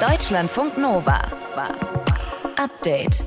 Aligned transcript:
Deutschlandfunk 0.00 0.78
Nova. 0.78 1.20
Update. 2.56 3.24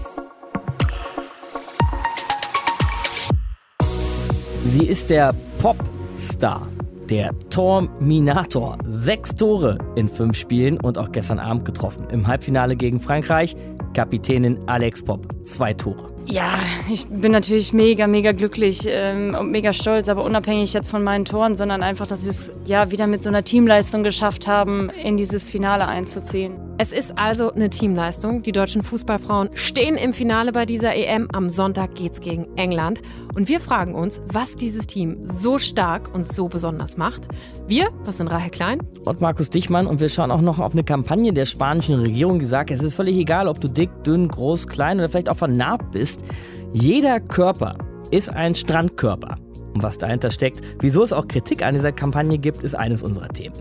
Sie 4.63 4.85
ist 4.85 5.09
der 5.09 5.35
Popstar, 5.59 6.69
der 7.09 7.37
Torminator. 7.49 8.77
Sechs 8.85 9.35
Tore 9.35 9.79
in 9.95 10.07
fünf 10.07 10.37
Spielen 10.37 10.79
und 10.79 10.97
auch 10.97 11.11
gestern 11.11 11.39
Abend 11.39 11.65
getroffen. 11.65 12.07
Im 12.09 12.27
Halbfinale 12.27 12.77
gegen 12.77 13.01
Frankreich, 13.01 13.53
Kapitänin 13.93 14.57
Alex 14.67 15.03
Pop. 15.03 15.27
Zwei 15.43 15.73
Tore. 15.73 16.10
Ja, 16.25 16.53
ich 16.91 17.07
bin 17.07 17.31
natürlich 17.31 17.73
mega, 17.73 18.07
mega 18.07 18.31
glücklich 18.31 18.81
ähm, 18.87 19.35
und 19.37 19.51
mega 19.51 19.73
stolz, 19.73 20.07
aber 20.07 20.23
unabhängig 20.23 20.73
jetzt 20.73 20.89
von 20.89 21.03
meinen 21.03 21.25
Toren, 21.25 21.55
sondern 21.55 21.83
einfach, 21.83 22.07
dass 22.07 22.23
wir 22.23 22.29
es 22.29 22.51
ja 22.65 22.91
wieder 22.91 23.07
mit 23.07 23.23
so 23.23 23.29
einer 23.29 23.43
Teamleistung 23.43 24.03
geschafft 24.03 24.47
haben, 24.47 24.89
in 24.89 25.17
dieses 25.17 25.45
Finale 25.45 25.87
einzuziehen. 25.87 26.70
Es 26.81 26.91
ist 26.91 27.15
also 27.15 27.51
eine 27.51 27.69
Teamleistung. 27.69 28.41
Die 28.41 28.51
deutschen 28.51 28.81
Fußballfrauen 28.81 29.51
stehen 29.53 29.97
im 29.97 30.13
Finale 30.13 30.51
bei 30.51 30.65
dieser 30.65 30.95
EM. 30.95 31.27
Am 31.31 31.47
Sonntag 31.47 31.93
geht's 31.93 32.21
gegen 32.21 32.47
England. 32.57 33.03
Und 33.35 33.49
wir 33.49 33.59
fragen 33.59 33.93
uns, 33.93 34.19
was 34.25 34.55
dieses 34.55 34.87
Team 34.87 35.19
so 35.23 35.59
stark 35.59 36.11
und 36.11 36.33
so 36.33 36.47
besonders 36.47 36.97
macht. 36.97 37.27
Wir, 37.67 37.91
das 38.03 38.17
sind 38.17 38.29
Rahel 38.29 38.49
Klein 38.49 38.79
und 39.05 39.21
Markus 39.21 39.51
Dichmann 39.51 39.85
und 39.85 39.99
wir 39.99 40.09
schauen 40.09 40.31
auch 40.31 40.41
noch 40.41 40.57
auf 40.57 40.71
eine 40.71 40.83
Kampagne 40.83 41.31
der 41.31 41.45
spanischen 41.45 41.99
Regierung, 41.99 42.39
die 42.39 42.45
sagt, 42.45 42.71
es 42.71 42.81
ist 42.81 42.95
völlig 42.95 43.15
egal, 43.15 43.47
ob 43.47 43.61
du 43.61 43.67
dick, 43.67 43.91
dünn, 44.03 44.27
groß, 44.27 44.67
klein 44.67 44.97
oder 44.97 45.07
vielleicht 45.07 45.29
auch 45.29 45.37
vernarbt 45.37 45.91
bist. 45.91 46.25
Jeder 46.73 47.19
Körper 47.19 47.77
ist 48.09 48.31
ein 48.31 48.55
Strandkörper. 48.55 49.35
Und 49.75 49.83
was 49.83 49.99
dahinter 49.99 50.31
steckt, 50.31 50.61
wieso 50.79 51.03
es 51.03 51.13
auch 51.13 51.27
Kritik 51.27 51.63
an 51.63 51.75
dieser 51.75 51.91
Kampagne 51.91 52.39
gibt, 52.39 52.63
ist 52.63 52.73
eines 52.73 53.03
unserer 53.03 53.29
Themen. 53.29 53.53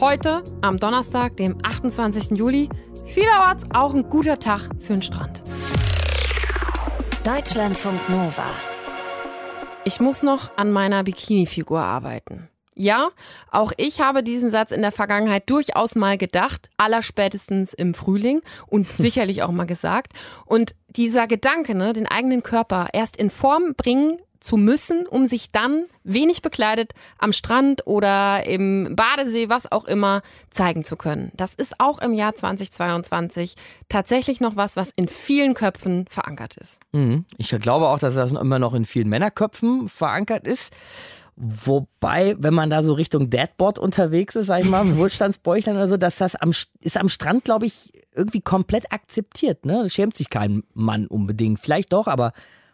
Heute, 0.00 0.42
am 0.62 0.78
Donnerstag, 0.78 1.36
dem 1.36 1.58
28. 1.62 2.38
Juli, 2.38 2.68
vielerorts 3.04 3.64
auch 3.74 3.94
ein 3.94 4.08
guter 4.08 4.38
Tag 4.38 4.70
für 4.80 4.94
den 4.94 5.02
Strand. 5.02 5.42
Deutschlandfunk 7.24 8.08
Nova. 8.08 8.46
Ich 9.84 10.00
muss 10.00 10.22
noch 10.22 10.56
an 10.56 10.72
meiner 10.72 11.04
Bikini-Figur 11.04 11.80
arbeiten. 11.80 12.48
Ja, 12.74 13.10
auch 13.50 13.72
ich 13.76 14.00
habe 14.00 14.22
diesen 14.22 14.50
Satz 14.50 14.72
in 14.72 14.80
der 14.80 14.92
Vergangenheit 14.92 15.48
durchaus 15.50 15.94
mal 15.94 16.16
gedacht, 16.16 16.70
allerspätestens 16.78 17.74
im 17.74 17.92
Frühling 17.92 18.40
und 18.66 18.86
sicherlich 18.98 19.42
auch 19.42 19.52
mal 19.52 19.66
gesagt. 19.66 20.12
Und 20.46 20.74
dieser 20.88 21.26
Gedanke, 21.26 21.74
ne, 21.74 21.92
den 21.92 22.06
eigenen 22.06 22.42
Körper 22.42 22.88
erst 22.92 23.18
in 23.18 23.28
Form 23.28 23.74
bringen 23.76 24.18
zu 24.42 24.56
müssen, 24.56 25.06
um 25.06 25.26
sich 25.26 25.50
dann 25.50 25.84
wenig 26.04 26.42
bekleidet 26.42 26.92
am 27.18 27.32
Strand 27.32 27.86
oder 27.86 28.44
im 28.44 28.94
Badesee, 28.96 29.48
was 29.48 29.70
auch 29.70 29.84
immer, 29.84 30.22
zeigen 30.50 30.84
zu 30.84 30.96
können. 30.96 31.30
Das 31.34 31.54
ist 31.54 31.78
auch 31.78 32.00
im 32.00 32.12
Jahr 32.12 32.34
2022 32.34 33.54
tatsächlich 33.88 34.40
noch 34.40 34.56
was, 34.56 34.76
was 34.76 34.90
in 34.96 35.08
vielen 35.08 35.54
Köpfen 35.54 36.06
verankert 36.08 36.56
ist. 36.56 36.80
Mhm. 36.92 37.24
Ich 37.38 37.50
glaube 37.50 37.88
auch, 37.88 37.98
dass 37.98 38.14
das 38.14 38.32
immer 38.32 38.58
noch 38.58 38.74
in 38.74 38.84
vielen 38.84 39.08
Männerköpfen 39.08 39.88
verankert 39.88 40.46
ist. 40.46 40.72
Wobei, 41.36 42.36
wenn 42.38 42.52
man 42.52 42.68
da 42.68 42.82
so 42.82 42.92
Richtung 42.92 43.30
Deadboard 43.30 43.78
unterwegs 43.78 44.34
ist, 44.34 44.46
sag 44.46 44.60
ich 44.60 44.68
mal, 44.68 44.96
Wohlstandsbäuchlein 44.96 45.76
oder 45.76 45.88
so, 45.88 45.96
dass 45.96 46.18
das 46.18 46.36
am, 46.36 46.50
ist 46.80 46.96
am 46.96 47.08
Strand, 47.08 47.44
glaube 47.44 47.66
ich, 47.66 47.92
irgendwie 48.14 48.40
komplett 48.40 48.92
akzeptiert. 48.92 49.64
Ne? 49.64 49.80
Da 49.82 49.88
schämt 49.88 50.16
sich 50.16 50.28
kein 50.28 50.64
Mann 50.74 51.06
unbedingt. 51.06 51.60
Vielleicht 51.60 51.92
doch, 51.92 52.06
aber 52.06 52.32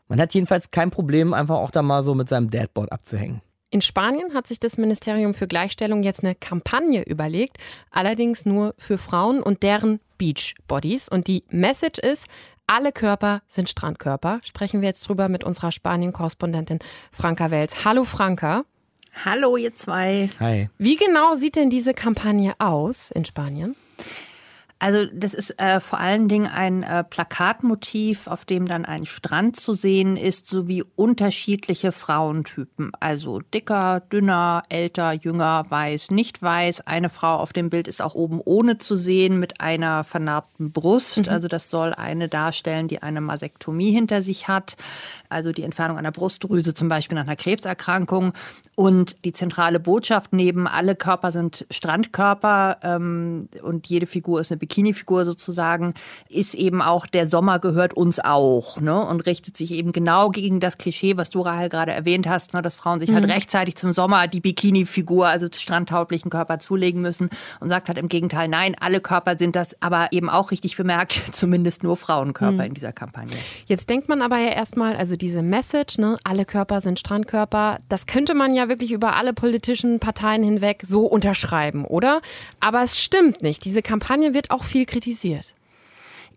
man 0.08 0.20
hat 0.20 0.34
jedenfalls 0.34 0.70
kein 0.70 0.90
Problem, 0.90 1.34
einfach 1.34 1.56
auch 1.56 1.70
da 1.70 1.82
mal 1.82 2.02
so 2.02 2.14
mit 2.14 2.28
seinem 2.28 2.50
Deadboard 2.50 2.92
abzuhängen. 2.92 3.42
In 3.70 3.82
Spanien 3.82 4.32
hat 4.32 4.46
sich 4.46 4.58
das 4.60 4.78
Ministerium 4.78 5.34
für 5.34 5.46
Gleichstellung 5.46 6.02
jetzt 6.02 6.24
eine 6.24 6.34
Kampagne 6.34 7.02
überlegt, 7.02 7.58
allerdings 7.90 8.46
nur 8.46 8.74
für 8.78 8.96
Frauen 8.96 9.42
und 9.42 9.62
deren 9.62 10.00
Beachbodies. 10.16 11.08
Und 11.10 11.26
die 11.26 11.44
Message 11.50 11.98
ist, 11.98 12.26
alle 12.66 12.92
Körper 12.92 13.42
sind 13.46 13.68
Strandkörper. 13.68 14.40
Sprechen 14.42 14.80
wir 14.80 14.88
jetzt 14.88 15.06
drüber 15.06 15.28
mit 15.28 15.44
unserer 15.44 15.70
Spanien-Korrespondentin 15.70 16.78
Franka 17.12 17.50
Wels. 17.50 17.84
Hallo 17.84 18.04
Franka. 18.04 18.64
Hallo 19.24 19.56
ihr 19.56 19.74
zwei. 19.74 20.30
Hi. 20.40 20.70
Wie 20.78 20.96
genau 20.96 21.34
sieht 21.34 21.56
denn 21.56 21.70
diese 21.70 21.92
Kampagne 21.92 22.54
aus 22.58 23.10
in 23.10 23.24
Spanien? 23.24 23.76
Also 24.80 25.06
das 25.12 25.34
ist 25.34 25.58
äh, 25.58 25.80
vor 25.80 25.98
allen 25.98 26.28
Dingen 26.28 26.46
ein 26.46 26.84
äh, 26.84 27.02
Plakatmotiv, 27.02 28.28
auf 28.28 28.44
dem 28.44 28.66
dann 28.66 28.84
ein 28.84 29.06
Strand 29.06 29.56
zu 29.56 29.72
sehen 29.72 30.16
ist, 30.16 30.46
sowie 30.46 30.84
unterschiedliche 30.94 31.90
Frauentypen. 31.90 32.92
Also 33.00 33.40
dicker, 33.40 34.00
dünner, 34.12 34.62
älter, 34.68 35.12
jünger, 35.12 35.64
weiß, 35.68 36.12
nicht 36.12 36.40
weiß. 36.40 36.82
Eine 36.86 37.08
Frau 37.08 37.38
auf 37.38 37.52
dem 37.52 37.70
Bild 37.70 37.88
ist 37.88 38.00
auch 38.00 38.14
oben 38.14 38.40
ohne 38.44 38.78
zu 38.78 38.94
sehen 38.94 39.40
mit 39.40 39.60
einer 39.60 40.04
vernarbten 40.04 40.70
Brust. 40.70 41.18
Mhm. 41.18 41.28
Also 41.28 41.48
das 41.48 41.70
soll 41.70 41.92
eine 41.92 42.28
darstellen, 42.28 42.86
die 42.86 43.02
eine 43.02 43.20
Masektomie 43.20 43.90
hinter 43.90 44.22
sich 44.22 44.46
hat. 44.46 44.76
Also 45.28 45.50
die 45.50 45.64
Entfernung 45.64 45.98
einer 45.98 46.12
Brustdrüse 46.12 46.72
zum 46.72 46.88
Beispiel 46.88 47.16
nach 47.16 47.26
einer 47.26 47.34
Krebserkrankung. 47.34 48.32
Und 48.76 49.24
die 49.24 49.32
zentrale 49.32 49.80
Botschaft 49.80 50.32
neben 50.32 50.68
alle 50.68 50.94
Körper 50.94 51.32
sind 51.32 51.66
Strandkörper 51.68 52.78
ähm, 52.82 53.48
und 53.62 53.88
jede 53.88 54.06
Figur 54.06 54.40
ist 54.40 54.52
eine 54.52 54.67
Bikini-Figur 54.68 55.24
sozusagen, 55.24 55.94
ist 56.28 56.54
eben 56.54 56.82
auch 56.82 57.06
der 57.06 57.26
Sommer 57.26 57.58
gehört 57.58 57.94
uns 57.94 58.20
auch 58.20 58.80
ne? 58.80 59.04
und 59.04 59.26
richtet 59.26 59.56
sich 59.56 59.72
eben 59.72 59.92
genau 59.92 60.30
gegen 60.30 60.60
das 60.60 60.78
Klischee, 60.78 61.16
was 61.16 61.30
du 61.30 61.40
Rahel 61.40 61.68
gerade 61.68 61.92
erwähnt 61.92 62.28
hast, 62.28 62.54
ne? 62.54 62.62
dass 62.62 62.74
Frauen 62.74 63.00
sich 63.00 63.12
halt 63.12 63.24
mhm. 63.24 63.30
halt 63.30 63.38
rechtzeitig 63.38 63.76
zum 63.76 63.92
Sommer 63.92 64.28
die 64.28 64.40
Bikini-Figur, 64.40 65.26
also 65.26 65.46
strandtauglichen 65.52 66.30
Körper 66.30 66.58
zulegen 66.58 67.00
müssen 67.00 67.30
und 67.60 67.68
sagt 67.68 67.88
halt 67.88 67.98
im 67.98 68.08
Gegenteil, 68.08 68.48
nein, 68.48 68.76
alle 68.78 69.00
Körper 69.00 69.36
sind 69.36 69.56
das, 69.56 69.80
aber 69.80 70.08
eben 70.12 70.28
auch 70.28 70.50
richtig 70.50 70.76
bemerkt, 70.76 71.22
zumindest 71.32 71.82
nur 71.82 71.96
Frauenkörper 71.96 72.52
mhm. 72.52 72.60
in 72.60 72.74
dieser 72.74 72.92
Kampagne. 72.92 73.36
Jetzt 73.66 73.88
denkt 73.88 74.08
man 74.08 74.22
aber 74.22 74.38
ja 74.38 74.50
erstmal, 74.50 74.96
also 74.96 75.16
diese 75.16 75.42
Message, 75.42 75.98
ne, 75.98 76.18
alle 76.24 76.44
Körper 76.44 76.80
sind 76.80 76.98
Strandkörper, 76.98 77.78
das 77.88 78.06
könnte 78.06 78.34
man 78.34 78.54
ja 78.54 78.68
wirklich 78.68 78.92
über 78.92 79.16
alle 79.16 79.32
politischen 79.32 79.98
Parteien 79.98 80.42
hinweg 80.42 80.82
so 80.84 81.06
unterschreiben, 81.06 81.84
oder? 81.84 82.20
Aber 82.60 82.82
es 82.82 82.98
stimmt 82.98 83.42
nicht. 83.42 83.64
Diese 83.64 83.82
Kampagne 83.82 84.34
wird 84.34 84.50
auch 84.50 84.57
auch 84.58 84.64
viel 84.64 84.86
kritisiert. 84.86 85.54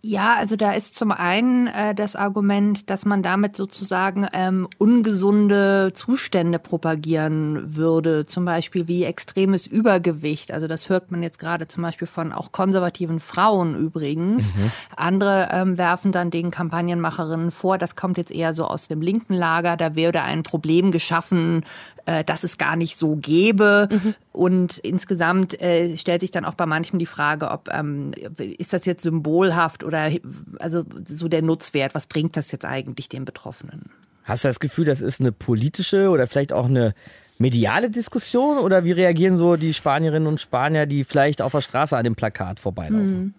Ja, 0.04 0.36
also 0.36 0.56
da 0.56 0.72
ist 0.72 0.96
zum 0.96 1.12
einen 1.12 1.68
äh, 1.68 1.94
das 1.94 2.16
Argument, 2.16 2.90
dass 2.90 3.06
man 3.06 3.22
damit 3.22 3.56
sozusagen 3.56 4.28
ähm, 4.34 4.68
ungesunde 4.80 5.92
Zustände 5.94 6.58
propagieren 6.58 7.76
würde, 7.76 8.26
zum 8.26 8.44
Beispiel 8.44 8.88
wie 8.88 9.04
extremes 9.04 9.68
Übergewicht. 9.68 10.52
Also 10.52 10.68
das 10.68 10.90
hört 10.90 11.12
man 11.12 11.22
jetzt 11.22 11.38
gerade 11.38 11.68
zum 11.68 11.84
Beispiel 11.84 12.08
von 12.08 12.34
auch 12.34 12.52
konservativen 12.52 13.20
Frauen 13.20 13.76
übrigens. 13.76 14.56
Mhm. 14.56 14.72
Andere 14.96 15.50
ähm, 15.52 15.78
werfen 15.78 16.12
dann 16.12 16.32
den 16.32 16.50
Kampagnenmacherinnen 16.50 17.52
vor, 17.52 17.78
das 17.78 17.96
kommt 17.96 18.18
jetzt 18.18 18.32
eher 18.32 18.54
so 18.54 18.66
aus 18.66 18.88
dem 18.88 19.02
linken 19.02 19.36
Lager, 19.36 19.78
da 19.78 19.96
würde 19.96 20.24
ein 20.24 20.42
Problem 20.42 20.92
geschaffen, 20.92 21.64
äh, 22.06 22.24
dass 22.24 22.44
es 22.44 22.58
gar 22.58 22.76
nicht 22.76 22.98
so 22.98 23.16
gäbe. 23.18 23.88
Mhm. 23.92 24.16
Und 24.34 24.78
insgesamt 24.80 25.62
äh, 25.62 25.96
stellt 25.98 26.22
sich 26.22 26.32
dann 26.32 26.46
auch 26.46 26.56
bei 26.56 26.66
manchen 26.66 26.98
die 26.98 27.06
Frage, 27.06 27.52
ob 27.52 27.70
ähm, 27.72 28.14
ist 28.40 28.74
das 28.74 28.86
jetzt 28.86 29.04
symbolhaft 29.04 29.84
oder 29.92 30.12
also 30.60 30.84
so 31.06 31.28
der 31.28 31.42
Nutzwert, 31.42 31.94
was 31.94 32.08
bringt 32.08 32.38
das 32.38 32.52
jetzt 32.52 32.66
eigentlich 32.66 33.10
den 33.10 33.26
Betroffenen? 33.26 33.90
Hast 34.24 34.44
du 34.44 34.48
das 34.48 34.60
Gefühl, 34.60 34.86
das 34.86 35.02
ist 35.02 35.20
eine 35.20 35.32
politische 35.32 36.10
oder 36.10 36.28
vielleicht 36.28 36.54
auch 36.54 36.66
eine 36.66 36.94
mediale 37.38 37.90
Diskussion 37.90 38.60
oder 38.60 38.86
wie 38.86 38.92
reagieren 38.92 39.36
so 39.36 39.58
die 39.58 39.74
Spanierinnen 39.74 40.28
und 40.28 40.40
Spanier, 40.40 40.86
die 40.86 41.04
vielleicht 41.04 41.42
auf 41.42 41.52
der 41.52 41.62
Straße 41.62 41.98
an 41.98 42.04
dem 42.04 42.16
Plakat 42.16 42.60
vorbeilaufen? 42.60 43.34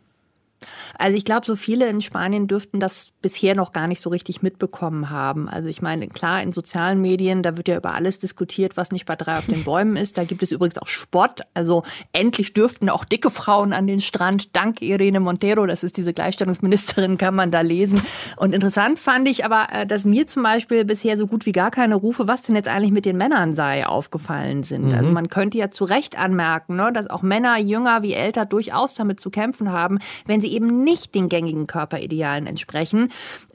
Also 0.99 1.17
ich 1.17 1.25
glaube, 1.25 1.47
so 1.47 1.57
viele 1.57 1.89
in 1.89 2.03
Spanien 2.03 2.47
dürften 2.49 2.81
das 2.81 3.13
bisher 3.23 3.55
noch 3.55 3.73
gar 3.73 3.87
nicht 3.87 4.01
so 4.01 4.11
richtig 4.11 4.43
mitbekommen 4.43 5.11
haben. 5.11 5.49
Also 5.49 5.69
ich 5.69 5.83
meine, 5.83 6.09
klar, 6.09 6.43
in 6.43 6.53
sozialen 6.53 7.01
Medien, 7.01 7.43
da 7.43 7.57
wird 7.57 7.69
ja 7.69 7.77
über 7.77 7.95
alles 7.95 8.19
diskutiert, 8.19 8.77
was 8.77 8.93
nicht 8.93 9.07
bei 9.07 9.17
drei 9.17 9.39
auf 9.39 9.47
den 9.47 9.65
Bäumen 9.65 9.97
ist. 9.97 10.19
Da 10.19 10.25
gibt 10.25 10.43
es 10.43 10.53
übrigens 10.53 10.79
auch 10.79 10.89
Spott. 10.89 11.41
Also 11.55 11.85
endlich 12.13 12.53
dürften 12.53 12.89
auch 12.89 13.05
dicke 13.05 13.31
Frauen 13.31 13.73
an 13.73 13.87
den 13.87 14.01
Strand. 14.01 14.55
Dank 14.57 14.83
Irene 14.83 15.21
Montero, 15.21 15.67
das 15.67 15.85
ist 15.85 15.97
diese 15.97 16.13
Gleichstellungsministerin, 16.13 17.19
kann 17.19 17.35
man 17.35 17.51
da 17.51 17.61
lesen. 17.61 18.03
Und 18.37 18.55
interessant 18.55 18.99
fand 18.99 19.29
ich 19.29 19.45
aber, 19.45 19.69
äh, 19.71 19.87
dass 19.87 20.05
mir 20.05 20.27
zum 20.27 20.43
Beispiel 20.43 20.85
bisher 20.85 21.17
so 21.17 21.27
gut 21.27 21.47
wie 21.47 21.53
gar 21.53 21.71
keine 21.71 21.95
Rufe, 21.95 22.29
was 22.29 22.43
denn 22.43 22.57
jetzt 22.57 22.69
eigentlich 22.69 22.93
mit 22.93 23.05
den 23.05 23.17
Männern 23.17 23.55
sei, 23.55 23.87
aufgefallen 23.87 24.63
sind. 24.63 24.89
Mhm. 24.89 24.95
Also 24.95 25.11
man 25.11 25.29
könnte 25.29 25.59
ja 25.59 25.71
zu 25.71 25.85
Recht 25.85 26.19
anmerken, 26.19 26.77
ne, 26.77 26.93
dass 26.93 27.09
auch 27.09 27.23
Männer, 27.23 27.59
jünger 27.59 28.03
wie 28.03 28.15
älter, 28.15 28.47
durchaus 28.47 28.95
damit 28.95 29.21
zu 29.21 29.31
kämpfen 29.31 29.71
haben, 29.71 29.99
wenn 30.27 30.41
sie 30.41 30.52
eben 30.53 30.85
nicht 30.85 31.15
den 31.15 31.29
gängigen 31.29 31.67
Körperidealen 31.67 32.47
entsprechen. 32.47 33.11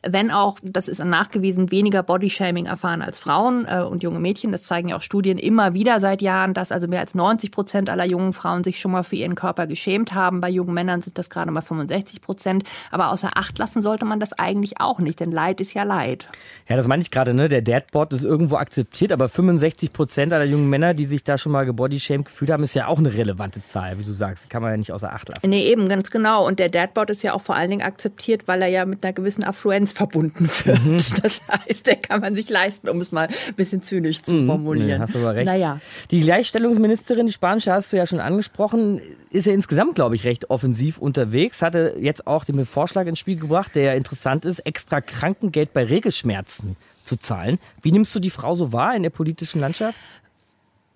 Wenn 0.06 0.32
auch, 0.32 0.58
das 0.62 0.88
ist 0.88 1.04
nachgewiesen, 1.04 1.72
weniger 1.72 2.04
Bodyshaming 2.04 2.66
erfahren 2.66 3.02
als 3.02 3.20
Frauen 3.20 3.66
äh, 3.68 3.82
und 3.82 4.04
junge 4.04 4.20
Mädchen. 4.20 4.52
Das 4.52 4.64
zeigen 4.64 4.90
ja 4.90 4.98
auch 4.98 5.02
Studien 5.02 5.38
immer 5.38 5.74
wieder 5.74 6.00
seit 6.00 6.22
Jahren, 6.22 6.54
dass 6.54 6.72
also 6.72 6.88
mehr 6.88 7.00
als 7.00 7.16
90 7.16 7.52
Prozent 7.52 7.90
aller 7.90 8.06
jungen 8.06 8.34
Frauen 8.34 8.64
sich 8.64 8.80
schon 8.80 8.92
mal 8.92 9.04
für 9.04 9.16
ihren 9.16 9.36
Körper 9.36 9.68
geschämt 9.68 10.14
haben. 10.14 10.42
Bei 10.42 10.50
jungen 10.50 10.74
Männern 10.74 11.02
sind 11.02 11.18
das 11.18 11.30
gerade 11.30 11.52
mal 11.52 11.62
65 11.62 12.22
Prozent. 12.22 12.64
Aber 12.92 13.12
außer 13.12 13.32
Acht 13.36 13.58
lassen 13.58 13.82
sollte 13.82 14.06
man 14.06 14.20
das 14.20 14.34
eigentlich 14.34 14.80
auch 14.80 15.00
nicht, 15.00 15.20
denn 15.20 15.32
Leid 15.32 15.62
ist 15.62 15.74
ja 15.74 15.84
Leid. 15.84 16.28
Ja, 16.68 16.76
das 16.76 16.88
meine 16.88 17.02
ich 17.02 17.12
gerade, 17.12 17.34
ne? 17.34 17.50
Der 17.50 17.62
Dadboard 17.62 18.14
ist 18.14 18.24
irgendwo 18.24 18.58
akzeptiert, 18.58 19.12
aber 19.12 19.30
65 19.30 19.94
Prozent 19.94 20.34
aller 20.34 20.46
jungen 20.46 20.70
Männer, 20.70 20.94
die 20.94 21.06
sich 21.06 21.24
da 21.24 21.38
schon 21.38 21.52
mal 21.52 21.66
gebodyshamed 21.66 22.26
gefühlt 22.26 22.52
haben, 22.52 22.64
ist 22.64 22.76
ja 22.76 22.88
auch 22.88 23.00
eine 23.00 23.14
relevante 23.14 23.64
Zahl, 23.64 23.98
wie 24.00 24.04
du 24.04 24.12
sagst. 24.12 24.50
Kann 24.50 24.62
man 24.62 24.72
ja 24.72 24.78
nicht 24.78 24.92
außer 24.92 25.14
Acht 25.14 25.30
lassen. 25.30 25.50
Nee, 25.50 25.66
eben, 25.68 25.90
ganz 25.90 26.12
genau. 26.12 26.46
Und 26.46 26.60
der 26.60 26.70
Dadboard 26.70 27.10
ist 27.10 27.24
ja 27.24 27.34
auch 27.34 27.42
vor 27.42 27.56
allen 27.56 27.70
Dingen 27.70 27.82
akzeptiert, 27.82 28.48
weil 28.48 28.62
er 28.62 28.68
ja 28.68 28.86
mit 28.86 29.04
einer 29.04 29.14
gewissen 29.14 29.44
Affluenz 29.44 29.94
verbunden 29.98 30.50
wird. 30.64 30.86
Mhm. 30.86 30.98
Das 31.28 31.42
heißt, 31.48 31.88
der 31.88 31.96
kann 31.96 32.22
man 32.22 32.36
sich 32.36 32.50
leisten, 32.50 32.88
um 32.90 33.02
es 33.02 33.12
mal 33.12 33.28
ein 33.28 33.56
bisschen 33.56 33.82
zynisch 33.82 34.22
zu 34.22 34.34
mhm. 34.34 34.48
formulieren. 34.48 34.88
Nee, 34.88 35.00
hast 35.00 35.16
du 35.16 35.20
aber 35.20 35.36
recht. 35.36 35.48
Naja. 35.48 35.80
Die 36.12 36.22
Gleichstellungsministerin, 36.22 37.26
die 37.28 37.34
spanische, 37.34 37.72
hast 37.72 37.92
du 37.92 37.98
ja 37.98 38.06
schon 38.06 38.20
angesprochen, 38.20 39.02
ist 39.32 39.48
ja 39.48 39.54
insgesamt, 39.54 39.96
glaube 39.96 40.16
ich, 40.16 40.24
recht 40.24 40.50
offensiv 40.50 41.00
unterwegs. 41.00 41.62
Hatte 41.62 41.96
jetzt 42.00 42.28
auch 42.28 42.46
den 42.46 42.66
Vorschlag 42.66 43.08
ins 43.08 43.20
Spiel 43.20 43.38
gebracht, 43.38 43.72
der 43.76 43.84
ja 43.84 43.94
interessant 43.94 44.46
ist, 44.46 44.60
extra 44.60 45.02
Krankengeld 45.02 45.74
bei 45.74 45.84
Regelschmerzen 45.84 46.78
zu 47.04 47.18
zahlen. 47.18 47.58
Wie 47.82 47.92
nimmst 47.92 48.14
du 48.14 48.20
die 48.20 48.30
Frau 48.30 48.56
so 48.56 48.72
wahr 48.72 48.96
in 48.96 49.04
der 49.04 49.10
politischen 49.10 49.60
Landschaft? 49.60 50.00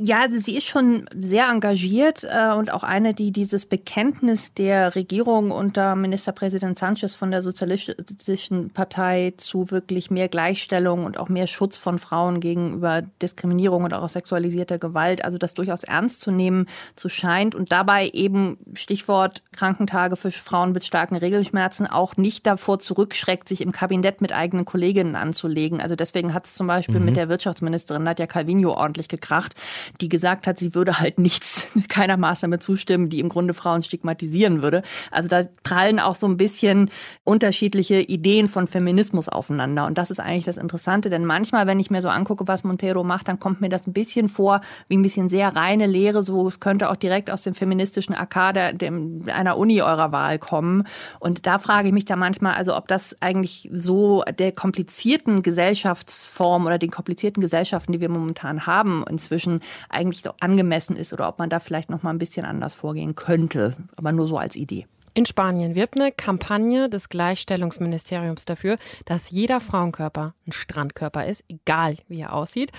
Ja, 0.03 0.21
also 0.21 0.39
sie 0.39 0.57
ist 0.57 0.65
schon 0.65 1.05
sehr 1.13 1.47
engagiert 1.49 2.23
äh, 2.27 2.53
und 2.53 2.73
auch 2.73 2.81
eine, 2.81 3.13
die 3.13 3.31
dieses 3.31 3.67
Bekenntnis 3.67 4.51
der 4.51 4.95
Regierung 4.95 5.51
unter 5.51 5.95
Ministerpräsident 5.95 6.79
Sanchez 6.79 7.13
von 7.13 7.29
der 7.29 7.43
Sozialistischen 7.43 8.71
Partei 8.71 9.35
zu 9.37 9.69
wirklich 9.69 10.09
mehr 10.09 10.27
Gleichstellung 10.27 11.05
und 11.05 11.19
auch 11.19 11.29
mehr 11.29 11.45
Schutz 11.45 11.77
von 11.77 11.99
Frauen 11.99 12.39
gegenüber 12.39 13.03
Diskriminierung 13.21 13.83
und 13.83 13.93
auch 13.93 14.09
sexualisierter 14.09 14.79
Gewalt, 14.79 15.23
also 15.23 15.37
das 15.37 15.53
durchaus 15.53 15.83
ernst 15.83 16.21
zu 16.21 16.31
nehmen 16.31 16.65
zu 16.95 17.07
scheint 17.07 17.53
und 17.53 17.71
dabei 17.71 18.09
eben 18.09 18.57
Stichwort 18.73 19.43
Krankentage 19.51 20.15
für 20.15 20.31
Frauen 20.31 20.71
mit 20.71 20.83
starken 20.83 21.15
Regelschmerzen 21.15 21.85
auch 21.85 22.17
nicht 22.17 22.47
davor 22.47 22.79
zurückschreckt, 22.79 23.47
sich 23.47 23.61
im 23.61 23.71
Kabinett 23.71 24.19
mit 24.19 24.33
eigenen 24.33 24.65
Kolleginnen 24.65 25.15
anzulegen. 25.15 25.79
Also 25.79 25.95
deswegen 25.95 26.33
hat 26.33 26.47
es 26.47 26.55
zum 26.55 26.65
Beispiel 26.65 26.99
mhm. 26.99 27.05
mit 27.05 27.17
der 27.17 27.29
Wirtschaftsministerin 27.29 28.01
Nadja 28.01 28.25
Calvino 28.25 28.73
ordentlich 28.73 29.07
gekracht 29.07 29.53
die 29.99 30.09
gesagt 30.09 30.47
hat, 30.47 30.57
sie 30.57 30.73
würde 30.73 30.99
halt 30.99 31.19
nichts, 31.19 31.71
keiner 31.89 32.17
Maßnahme 32.17 32.59
zustimmen, 32.59 33.09
die 33.09 33.19
im 33.19 33.29
Grunde 33.29 33.53
Frauen 33.53 33.81
stigmatisieren 33.81 34.63
würde. 34.63 34.83
Also 35.11 35.27
da 35.27 35.43
prallen 35.63 35.99
auch 35.99 36.15
so 36.15 36.27
ein 36.27 36.37
bisschen 36.37 36.89
unterschiedliche 37.23 37.99
Ideen 37.99 38.47
von 38.47 38.67
Feminismus 38.67 39.29
aufeinander. 39.29 39.85
Und 39.85 39.97
das 39.97 40.11
ist 40.11 40.19
eigentlich 40.19 40.45
das 40.45 40.57
Interessante, 40.57 41.09
denn 41.09 41.25
manchmal, 41.25 41.67
wenn 41.67 41.79
ich 41.79 41.91
mir 41.91 42.01
so 42.01 42.09
angucke, 42.09 42.47
was 42.47 42.63
Montero 42.63 43.03
macht, 43.03 43.27
dann 43.27 43.39
kommt 43.39 43.61
mir 43.61 43.69
das 43.69 43.87
ein 43.87 43.93
bisschen 43.93 44.29
vor 44.29 44.61
wie 44.87 44.97
ein 44.97 45.01
bisschen 45.01 45.29
sehr 45.29 45.55
reine 45.55 45.85
Lehre, 45.85 46.23
so 46.23 46.47
es 46.47 46.59
könnte 46.59 46.89
auch 46.89 46.95
direkt 46.95 47.31
aus 47.31 47.43
dem 47.43 47.53
feministischen 47.53 48.15
AK 48.15 48.53
der, 48.53 48.73
dem, 48.73 49.23
einer 49.27 49.57
Uni 49.57 49.81
eurer 49.81 50.11
Wahl 50.11 50.39
kommen. 50.39 50.83
Und 51.19 51.45
da 51.45 51.57
frage 51.57 51.87
ich 51.87 51.93
mich 51.93 52.05
da 52.05 52.15
manchmal, 52.15 52.55
also 52.55 52.75
ob 52.75 52.87
das 52.87 53.15
eigentlich 53.21 53.69
so 53.71 54.23
der 54.37 54.51
komplizierten 54.51 55.41
Gesellschaftsform 55.41 56.65
oder 56.65 56.77
den 56.77 56.91
komplizierten 56.91 57.41
Gesellschaften, 57.41 57.91
die 57.91 58.01
wir 58.01 58.09
momentan 58.09 58.65
haben, 58.65 59.03
inzwischen 59.09 59.61
eigentlich 59.89 60.21
doch 60.21 60.35
angemessen 60.39 60.95
ist 60.95 61.13
oder 61.13 61.27
ob 61.27 61.39
man 61.39 61.49
da 61.49 61.59
vielleicht 61.59 61.89
noch 61.89 62.03
mal 62.03 62.11
ein 62.11 62.19
bisschen 62.19 62.45
anders 62.45 62.73
vorgehen 62.73 63.15
könnte. 63.15 63.75
Aber 63.95 64.11
nur 64.11 64.27
so 64.27 64.37
als 64.37 64.55
Idee. 64.55 64.85
In 65.13 65.25
Spanien 65.25 65.75
wirbt 65.75 65.99
eine 65.99 66.11
Kampagne 66.11 66.89
des 66.89 67.09
Gleichstellungsministeriums 67.09 68.45
dafür, 68.45 68.77
dass 69.05 69.29
jeder 69.29 69.59
Frauenkörper 69.59 70.33
ein 70.47 70.53
Strandkörper 70.53 71.25
ist, 71.25 71.43
egal 71.49 71.97
wie 72.07 72.21
er 72.21 72.33
aussieht. 72.33 72.71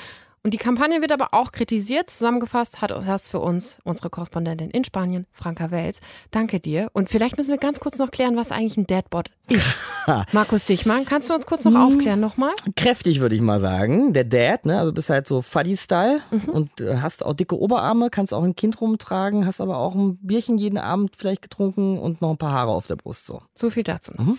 Und 0.45 0.53
die 0.55 0.59
Kampagne 0.59 1.01
wird 1.01 1.13
aber 1.13 1.35
auch 1.35 1.53
kritisiert. 1.53 2.11
Zusammengefasst 2.11 2.81
hat 2.81 2.91
das 2.91 3.29
für 3.29 3.39
uns 3.39 3.79
unsere 3.85 4.11
Korrespondentin 4.11 4.71
in 4.71 4.83
Spanien, 4.83 5.27
Franka 5.31 5.71
Wels. 5.71 6.01
Danke 6.33 6.59
dir. 6.59 6.89
Und 6.93 7.09
vielleicht 7.09 7.37
müssen 7.37 7.51
wir 7.51 7.59
ganz 7.59 7.79
kurz 7.79 7.99
noch 7.99 8.11
klären, 8.11 8.37
was 8.37 8.51
eigentlich 8.51 8.77
ein 8.77 8.89
Deadbot 8.89 9.31
ist. 9.49 9.79
Markus 10.33 10.65
Dichmann, 10.65 11.05
kannst 11.05 11.31
du 11.31 11.35
uns 11.35 11.47
kurz 11.47 11.65
noch 11.65 11.75
hm. 11.75 11.81
aufklären 11.81 12.19
nochmal? 12.19 12.51
Kräftig 12.75 13.21
würde 13.21 13.37
ich 13.37 13.41
mal 13.41 13.61
sagen. 13.61 14.13
Der 14.15 14.25
Dad, 14.25 14.67
ne? 14.67 14.81
Also 14.81 14.93
bist 14.93 15.11
halt 15.11 15.29
so 15.29 15.43
Fuddy-Style 15.43 16.23
mhm. 16.33 16.49
und 16.49 16.81
äh, 16.81 16.97
hast 16.97 17.25
auch 17.25 17.35
dicke 17.35 17.57
Oberarme, 17.57 18.11
kannst 18.11 18.35
auch 18.35 18.43
ein 18.43 18.57
Kind 18.57 18.81
rumtragen, 18.81 19.47
hast 19.47 19.61
aber 19.61 19.79
auch 19.79 19.95
ein 19.95 20.17
Bierchen 20.23 20.59
jeden 20.59 20.79
Abend 20.79 21.15
vielleicht 21.17 21.43
getrunken 21.43 22.01
und 22.01 22.21
noch 22.21 22.31
ein 22.31 22.39
paar 22.39 22.53
Haare 22.53 22.73
auf 22.73 22.89
der 22.89 22.97
Brust 22.97 23.27
so. 23.27 23.43
So 23.55 23.71
viel 23.71 23.85
dazu. 23.85 24.13
Mhm. 24.17 24.37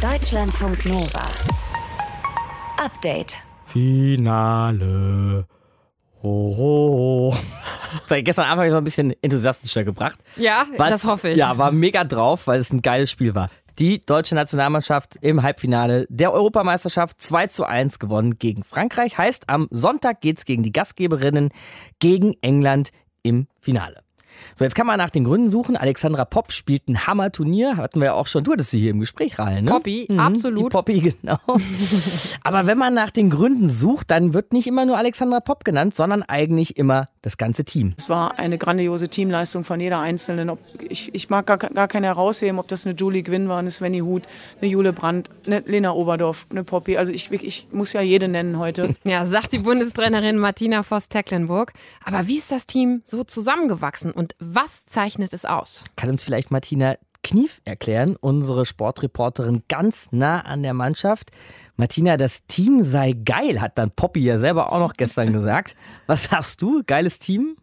Deutschlandfunk 0.00 0.86
Nova. 0.86 1.22
Update. 2.82 3.36
Finale. 3.72 5.46
Oh, 6.22 7.34
Das 8.06 8.10
habe 8.10 8.22
gestern 8.22 8.44
Abend 8.44 8.58
habe 8.58 8.66
ich 8.66 8.72
so 8.72 8.78
ein 8.78 8.84
bisschen 8.84 9.14
enthusiastischer 9.22 9.84
gebracht. 9.84 10.18
Ja, 10.36 10.66
das 10.76 11.04
hoffe 11.04 11.30
ich. 11.30 11.36
Ja, 11.36 11.58
war 11.58 11.72
mega 11.72 12.04
drauf, 12.04 12.46
weil 12.46 12.60
es 12.60 12.72
ein 12.72 12.82
geiles 12.82 13.10
Spiel 13.10 13.34
war. 13.34 13.50
Die 13.78 14.00
deutsche 14.00 14.34
Nationalmannschaft 14.34 15.16
im 15.22 15.42
Halbfinale 15.42 16.06
der 16.08 16.32
Europameisterschaft 16.32 17.20
2 17.20 17.46
zu 17.46 17.64
1 17.64 17.98
gewonnen 17.98 18.38
gegen 18.38 18.62
Frankreich. 18.62 19.18
Heißt, 19.18 19.48
am 19.48 19.68
Sonntag 19.70 20.20
geht 20.20 20.38
es 20.38 20.44
gegen 20.44 20.62
die 20.62 20.72
Gastgeberinnen 20.72 21.50
gegen 21.98 22.34
England 22.42 22.90
im 23.22 23.46
Finale. 23.60 24.02
So, 24.54 24.64
jetzt 24.64 24.74
kann 24.74 24.86
man 24.86 24.98
nach 24.98 25.10
den 25.10 25.24
Gründen 25.24 25.50
suchen. 25.50 25.76
Alexandra 25.76 26.24
Popp 26.24 26.52
spielt 26.52 26.88
ein 26.88 27.06
Hammer-Turnier. 27.06 27.76
Hatten 27.76 28.00
wir 28.00 28.06
ja 28.06 28.12
auch 28.14 28.26
schon. 28.26 28.44
Du 28.44 28.52
hattest 28.52 28.70
sie 28.70 28.80
hier 28.80 28.90
im 28.90 29.00
Gespräch, 29.00 29.38
rein, 29.38 29.64
ne? 29.64 29.70
Poppy, 29.70 30.06
mhm, 30.08 30.20
absolut. 30.20 30.66
Die 30.66 30.68
Poppy, 30.68 31.00
genau. 31.22 31.38
Aber 32.44 32.66
wenn 32.66 32.78
man 32.78 32.94
nach 32.94 33.10
den 33.10 33.30
Gründen 33.30 33.68
sucht, 33.68 34.10
dann 34.10 34.34
wird 34.34 34.52
nicht 34.52 34.66
immer 34.66 34.84
nur 34.86 34.98
Alexandra 34.98 35.40
Popp 35.40 35.64
genannt, 35.64 35.94
sondern 35.94 36.22
eigentlich 36.22 36.76
immer 36.76 37.06
das 37.22 37.36
ganze 37.36 37.64
Team. 37.64 37.94
Es 37.98 38.08
war 38.08 38.38
eine 38.38 38.56
grandiose 38.56 39.08
Teamleistung 39.08 39.64
von 39.64 39.78
jeder 39.78 40.00
Einzelnen. 40.00 40.56
Ich, 40.88 41.14
ich 41.14 41.28
mag 41.28 41.46
gar, 41.46 41.58
gar 41.58 41.88
keine 41.88 42.06
herausheben, 42.06 42.58
ob 42.58 42.68
das 42.68 42.86
eine 42.86 42.94
Julie 42.94 43.22
Gwynn 43.22 43.48
war, 43.48 43.58
eine 43.58 43.70
Svenny 43.70 44.00
Huth, 44.00 44.22
eine 44.60 44.70
Jule 44.70 44.92
Brandt, 44.92 45.30
eine 45.46 45.60
Lena 45.60 45.92
Oberdorf, 45.92 46.46
eine 46.50 46.64
Poppy. 46.64 46.96
Also 46.96 47.12
ich, 47.12 47.30
ich 47.30 47.68
muss 47.72 47.92
ja 47.92 48.00
jede 48.00 48.28
nennen 48.28 48.58
heute. 48.58 48.94
Ja, 49.04 49.26
sagt 49.26 49.52
die 49.52 49.58
Bundestrainerin 49.58 50.38
Martina 50.38 50.82
Voss-Tecklenburg. 50.82 51.72
Aber 52.04 52.28
wie 52.28 52.36
ist 52.36 52.52
das 52.52 52.66
Team 52.66 53.02
so 53.04 53.24
zusammengewachsen 53.24 54.12
und 54.12 54.34
was 54.38 54.86
zeichnet 54.86 55.32
es 55.32 55.44
aus? 55.44 55.84
Kann 55.96 56.10
uns 56.10 56.22
vielleicht 56.22 56.50
Martina 56.50 56.94
Knief 57.22 57.60
erklären, 57.64 58.16
unsere 58.20 58.64
Sportreporterin 58.64 59.62
ganz 59.68 60.08
nah 60.10 60.40
an 60.40 60.62
der 60.62 60.74
Mannschaft. 60.74 61.30
Martina, 61.76 62.16
das 62.16 62.46
Team 62.46 62.82
sei 62.82 63.12
geil, 63.12 63.60
hat 63.60 63.78
dann 63.78 63.90
Poppy 63.90 64.20
ja 64.20 64.38
selber 64.38 64.72
auch 64.72 64.78
noch 64.78 64.94
gestern 64.94 65.32
gesagt. 65.32 65.76
Was 66.06 66.24
sagst 66.24 66.62
du? 66.62 66.82
Geiles 66.86 67.18
Team? 67.18 67.56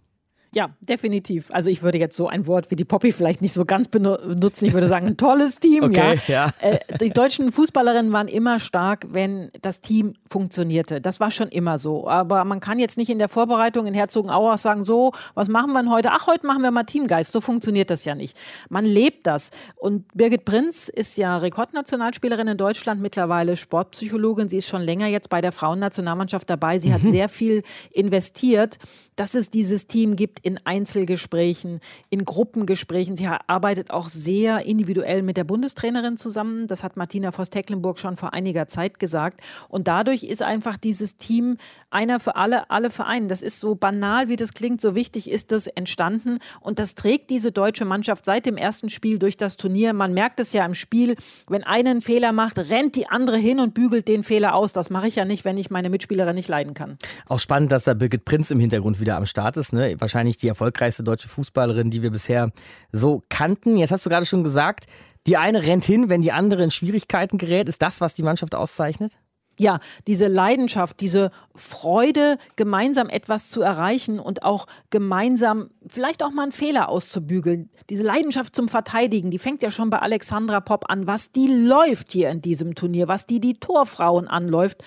Ja, 0.53 0.69
definitiv. 0.79 1.49
Also 1.51 1.69
ich 1.69 1.83
würde 1.83 1.97
jetzt 1.97 2.15
so 2.15 2.27
ein 2.27 2.47
Wort 2.47 2.71
wie 2.71 2.75
die 2.75 2.85
Poppy 2.85 3.11
vielleicht 3.11 3.41
nicht 3.41 3.53
so 3.53 3.65
ganz 3.65 3.89
benutzen. 3.89 4.65
Ich 4.65 4.73
würde 4.73 4.87
sagen, 4.87 5.07
ein 5.07 5.17
tolles 5.17 5.59
Team. 5.59 5.83
Okay, 5.83 6.19
ja. 6.27 6.53
ja. 6.61 6.71
Äh, 6.71 6.79
die 6.99 7.09
deutschen 7.09 7.51
Fußballerinnen 7.51 8.11
waren 8.13 8.27
immer 8.27 8.59
stark, 8.59 9.05
wenn 9.09 9.51
das 9.61 9.81
Team 9.81 10.13
funktionierte. 10.29 11.01
Das 11.01 11.19
war 11.19 11.31
schon 11.31 11.49
immer 11.49 11.77
so. 11.77 12.07
Aber 12.07 12.45
man 12.45 12.59
kann 12.59 12.79
jetzt 12.79 12.97
nicht 12.97 13.09
in 13.09 13.19
der 13.19 13.29
Vorbereitung 13.29 13.87
in 13.87 13.93
Herzogenaurach 13.93 14.57
sagen, 14.57 14.85
so, 14.85 15.11
was 15.33 15.49
machen 15.49 15.73
wir 15.73 15.81
denn 15.81 15.91
heute? 15.91 16.09
Ach, 16.11 16.27
heute 16.27 16.47
machen 16.47 16.63
wir 16.63 16.71
mal 16.71 16.83
Teamgeist. 16.83 17.33
So 17.33 17.41
funktioniert 17.41 17.89
das 17.89 18.05
ja 18.05 18.15
nicht. 18.15 18.37
Man 18.69 18.85
lebt 18.85 19.27
das. 19.27 19.51
Und 19.75 20.07
Birgit 20.13 20.45
Prinz 20.45 20.87
ist 20.87 21.17
ja 21.17 21.37
Rekordnationalspielerin 21.37 22.47
in 22.47 22.57
Deutschland, 22.57 23.01
mittlerweile 23.01 23.57
Sportpsychologin. 23.57 24.47
Sie 24.47 24.57
ist 24.57 24.67
schon 24.67 24.81
länger 24.81 25.07
jetzt 25.07 25.29
bei 25.29 25.41
der 25.41 25.51
Frauennationalmannschaft 25.51 26.49
dabei. 26.49 26.79
Sie 26.79 26.89
mhm. 26.89 26.93
hat 26.93 27.01
sehr 27.01 27.29
viel 27.29 27.63
investiert, 27.91 28.79
dass 29.17 29.35
es 29.35 29.49
dieses 29.49 29.87
Team 29.87 30.15
gibt 30.15 30.36
in 30.43 30.59
Einzelgesprächen, 30.63 31.79
in 32.09 32.23
Gruppengesprächen. 32.23 33.15
Sie 33.17 33.27
arbeitet 33.27 33.91
auch 33.91 34.09
sehr 34.09 34.65
individuell 34.65 35.23
mit 35.23 35.37
der 35.37 35.43
Bundestrainerin 35.43 36.17
zusammen. 36.17 36.67
Das 36.67 36.83
hat 36.83 36.97
Martina 36.97 37.31
Voss-Tecklenburg 37.31 37.99
schon 37.99 38.17
vor 38.17 38.33
einiger 38.33 38.67
Zeit 38.67 38.99
gesagt. 38.99 39.41
Und 39.69 39.87
dadurch 39.87 40.23
ist 40.23 40.43
einfach 40.43 40.77
dieses 40.77 41.17
Team 41.17 41.57
einer 41.89 42.19
für 42.19 42.35
alle, 42.35 42.69
alle 42.69 42.89
Vereine. 42.91 43.27
Das 43.27 43.41
ist 43.41 43.59
so 43.59 43.75
banal, 43.75 44.29
wie 44.29 44.35
das 44.35 44.53
klingt, 44.53 44.81
so 44.81 44.93
wichtig 44.93 45.29
ist 45.29 45.51
das 45.51 45.67
entstanden. 45.67 46.37
Und 46.61 46.79
das 46.79 46.95
trägt 46.95 47.29
diese 47.31 47.51
deutsche 47.51 47.85
Mannschaft 47.85 48.25
seit 48.25 48.45
dem 48.45 48.57
ersten 48.57 48.89
Spiel 48.89 49.17
durch 49.17 49.37
das 49.37 49.57
Turnier. 49.57 49.93
Man 49.93 50.13
merkt 50.13 50.39
es 50.39 50.53
ja 50.53 50.65
im 50.65 50.73
Spiel, 50.73 51.15
wenn 51.47 51.63
einer 51.63 51.87
einen 51.89 52.01
Fehler 52.01 52.31
macht, 52.31 52.57
rennt 52.57 52.95
die 52.95 53.07
andere 53.07 53.37
hin 53.37 53.59
und 53.59 53.73
bügelt 53.73 54.07
den 54.07 54.23
Fehler 54.23 54.53
aus. 54.55 54.73
Das 54.73 54.89
mache 54.89 55.07
ich 55.07 55.15
ja 55.15 55.25
nicht, 55.25 55.45
wenn 55.45 55.57
ich 55.57 55.69
meine 55.69 55.89
Mitspielerin 55.89 56.35
nicht 56.35 56.47
leiden 56.47 56.73
kann. 56.73 56.97
Auch 57.27 57.39
spannend, 57.39 57.71
dass 57.71 57.85
da 57.85 57.93
Birgit 57.93 58.25
Prinz 58.25 58.51
im 58.51 58.59
Hintergrund 58.59 58.99
wieder 58.99 59.15
am 59.15 59.25
Start 59.25 59.57
ist. 59.57 59.73
Ne? 59.73 59.95
Wahrscheinlich 59.99 60.26
wahrscheinlich 60.27 60.37
die 60.37 60.47
erfolgreichste 60.47 61.03
deutsche 61.03 61.29
Fußballerin, 61.29 61.89
die 61.89 62.01
wir 62.01 62.11
bisher 62.11 62.51
so 62.91 63.21
kannten. 63.29 63.77
Jetzt 63.77 63.91
hast 63.91 64.05
du 64.05 64.09
gerade 64.09 64.25
schon 64.25 64.43
gesagt, 64.43 64.85
die 65.25 65.37
eine 65.37 65.63
rennt 65.63 65.85
hin, 65.85 66.09
wenn 66.09 66.21
die 66.21 66.31
andere 66.31 66.63
in 66.63 66.71
Schwierigkeiten 66.71 67.37
gerät. 67.37 67.69
Ist 67.69 67.81
das, 67.81 68.01
was 68.01 68.13
die 68.13 68.23
Mannschaft 68.23 68.55
auszeichnet? 68.55 69.17
ja, 69.59 69.79
diese 70.05 70.27
Leidenschaft, 70.27 70.99
diese 70.99 71.31
Freude, 71.55 72.37
gemeinsam 72.55 73.09
etwas 73.09 73.49
zu 73.49 73.63
erreichen 73.63 74.19
und 74.19 74.43
auch 74.43 74.67
gemeinsam 74.91 75.71
vielleicht 75.87 76.21
auch 76.21 76.29
mal 76.29 76.43
einen 76.43 76.51
Fehler 76.51 76.89
auszubügeln. 76.89 77.71
Diese 77.89 78.03
Leidenschaft 78.03 78.55
zum 78.55 78.69
Verteidigen, 78.69 79.31
die 79.31 79.39
fängt 79.39 79.63
ja 79.63 79.71
schon 79.71 79.89
bei 79.89 79.97
Alexandra 79.97 80.59
Popp 80.59 80.91
an, 80.91 81.07
was 81.07 81.31
die 81.31 81.47
läuft 81.47 82.11
hier 82.11 82.29
in 82.29 82.41
diesem 82.41 82.75
Turnier, 82.75 83.07
was 83.07 83.25
die 83.25 83.39
die 83.39 83.55
Torfrauen 83.55 84.27
anläuft 84.27 84.83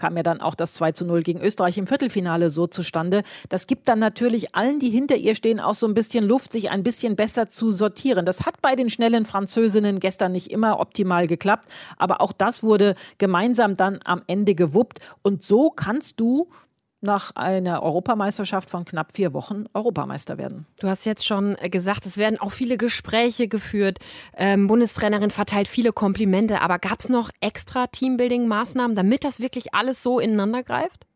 kam 0.00 0.16
ja 0.16 0.22
dann 0.22 0.40
auch 0.40 0.54
das 0.54 0.72
2 0.74 0.92
zu 0.92 1.04
0 1.04 1.22
gegen 1.22 1.42
Österreich 1.42 1.76
im 1.76 1.86
Viertelfinale 1.86 2.48
so 2.48 2.66
zustande. 2.66 3.22
Das 3.50 3.66
gibt 3.66 3.86
dann 3.86 3.98
natürlich 3.98 4.54
allen, 4.54 4.80
die 4.80 4.88
hinter 4.88 5.16
ihr 5.16 5.34
stehen, 5.34 5.60
auch 5.60 5.74
so 5.74 5.86
ein 5.86 5.92
bisschen 5.92 6.24
Luft, 6.24 6.52
sich 6.52 6.70
ein 6.70 6.82
bisschen 6.82 7.16
besser 7.16 7.48
zu 7.48 7.70
sortieren. 7.70 8.24
Das 8.24 8.46
hat 8.46 8.62
bei 8.62 8.74
den 8.74 8.88
schnellen 8.88 9.26
Französinnen 9.26 10.00
gestern 10.00 10.32
nicht 10.32 10.50
immer 10.50 10.80
optimal 10.80 11.26
geklappt, 11.26 11.68
aber 11.98 12.22
auch 12.22 12.32
das 12.32 12.62
wurde 12.62 12.94
gemeinsam 13.18 13.76
dann 13.76 14.00
am 14.04 14.22
Ende 14.26 14.54
gewuppt. 14.54 15.00
Und 15.20 15.42
so 15.42 15.68
kannst 15.68 16.18
du 16.18 16.48
nach 17.00 17.34
einer 17.34 17.82
Europameisterschaft 17.82 18.70
von 18.70 18.84
knapp 18.84 19.12
vier 19.12 19.32
Wochen 19.32 19.64
Europameister 19.74 20.38
werden. 20.38 20.66
Du 20.80 20.88
hast 20.88 21.06
jetzt 21.06 21.26
schon 21.26 21.56
äh, 21.58 21.70
gesagt, 21.70 22.06
es 22.06 22.18
werden 22.18 22.38
auch 22.38 22.52
viele 22.52 22.76
Gespräche 22.76 23.48
geführt. 23.48 23.98
Ähm, 24.36 24.66
Bundestrainerin 24.66 25.30
verteilt 25.30 25.68
viele 25.68 25.92
Komplimente, 25.92 26.60
aber 26.60 26.78
gab 26.78 27.00
es 27.00 27.08
noch 27.08 27.30
extra 27.40 27.84
Teambuilding-Maßnahmen, 27.84 28.94
damit 28.94 29.24
das 29.24 29.40
wirklich 29.40 29.74
alles 29.74 30.02
so 30.02 30.20
ineinander 30.20 30.62
greift? 30.62 31.06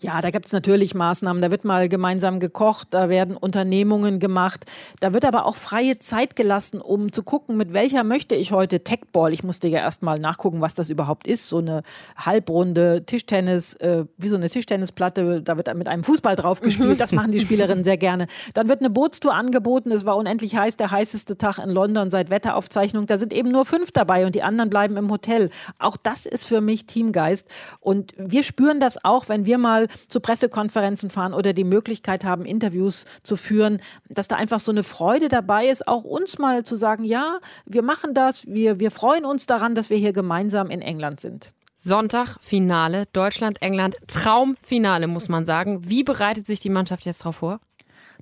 Ja, 0.00 0.20
da 0.20 0.30
gibt 0.30 0.46
es 0.46 0.52
natürlich 0.52 0.94
Maßnahmen. 0.94 1.42
Da 1.42 1.50
wird 1.50 1.64
mal 1.64 1.88
gemeinsam 1.88 2.40
gekocht, 2.40 2.88
da 2.90 3.08
werden 3.08 3.36
Unternehmungen 3.36 4.18
gemacht. 4.18 4.64
Da 5.00 5.14
wird 5.14 5.24
aber 5.24 5.46
auch 5.46 5.56
freie 5.56 5.98
Zeit 5.98 6.36
gelassen, 6.36 6.80
um 6.80 7.12
zu 7.12 7.22
gucken, 7.22 7.56
mit 7.56 7.72
welcher 7.72 8.04
möchte 8.04 8.34
ich 8.34 8.52
heute 8.52 8.80
Techball. 8.80 9.32
Ich 9.32 9.42
musste 9.44 9.68
ja 9.68 9.78
erst 9.78 10.02
mal 10.02 10.18
nachgucken, 10.18 10.60
was 10.60 10.74
das 10.74 10.90
überhaupt 10.90 11.26
ist. 11.26 11.48
So 11.48 11.58
eine 11.58 11.82
halbrunde 12.16 13.04
Tischtennis, 13.06 13.74
äh, 13.74 14.04
wie 14.18 14.28
so 14.28 14.36
eine 14.36 14.48
Tischtennisplatte, 14.48 15.42
da 15.42 15.56
wird 15.56 15.74
mit 15.74 15.88
einem 15.88 16.04
Fußball 16.04 16.36
drauf 16.36 16.60
gespielt. 16.60 17.00
Das 17.00 17.12
machen 17.12 17.32
die 17.32 17.40
Spielerinnen 17.40 17.84
sehr 17.84 17.96
gerne. 17.96 18.26
Dann 18.52 18.68
wird 18.68 18.80
eine 18.80 18.90
Bootstour 18.90 19.34
angeboten. 19.34 19.90
Es 19.90 20.04
war 20.04 20.16
unendlich 20.16 20.56
heiß, 20.56 20.76
der 20.76 20.90
heißeste 20.90 21.38
Tag 21.38 21.58
in 21.58 21.70
London 21.70 22.10
seit 22.10 22.30
Wetteraufzeichnung. 22.30 23.06
Da 23.06 23.16
sind 23.16 23.32
eben 23.32 23.50
nur 23.50 23.64
fünf 23.64 23.92
dabei 23.92 24.26
und 24.26 24.34
die 24.34 24.42
anderen 24.42 24.70
bleiben 24.70 24.96
im 24.96 25.10
Hotel. 25.10 25.50
Auch 25.78 25.96
das 25.96 26.26
ist 26.26 26.44
für 26.44 26.60
mich 26.60 26.86
Teamgeist. 26.86 27.48
Und 27.80 28.12
wir 28.16 28.42
spüren 28.42 28.80
das 28.80 29.02
auch, 29.04 29.28
wenn 29.28 29.46
wir 29.46 29.58
mal 29.58 29.73
mal 29.74 29.88
zu 30.08 30.20
Pressekonferenzen 30.20 31.10
fahren 31.10 31.34
oder 31.34 31.52
die 31.52 31.64
Möglichkeit 31.64 32.24
haben, 32.24 32.44
Interviews 32.44 33.04
zu 33.22 33.36
führen, 33.36 33.80
dass 34.08 34.28
da 34.28 34.36
einfach 34.36 34.60
so 34.60 34.70
eine 34.70 34.84
Freude 34.84 35.28
dabei 35.28 35.66
ist, 35.66 35.88
auch 35.88 36.04
uns 36.04 36.38
mal 36.38 36.62
zu 36.64 36.76
sagen, 36.76 37.04
ja, 37.04 37.38
wir 37.66 37.82
machen 37.82 38.14
das, 38.14 38.46
wir, 38.46 38.78
wir 38.78 38.90
freuen 38.90 39.24
uns 39.24 39.46
daran, 39.46 39.74
dass 39.74 39.90
wir 39.90 39.96
hier 39.96 40.12
gemeinsam 40.12 40.70
in 40.70 40.82
England 40.82 41.20
sind. 41.20 41.52
Sonntag 41.76 42.38
Finale, 42.40 43.06
Deutschland, 43.12 43.60
England, 43.60 43.96
Traumfinale 44.06 45.06
muss 45.06 45.28
man 45.28 45.44
sagen. 45.44 45.80
Wie 45.84 46.02
bereitet 46.02 46.46
sich 46.46 46.60
die 46.60 46.70
Mannschaft 46.70 47.04
jetzt 47.04 47.20
darauf 47.20 47.36
vor? 47.36 47.60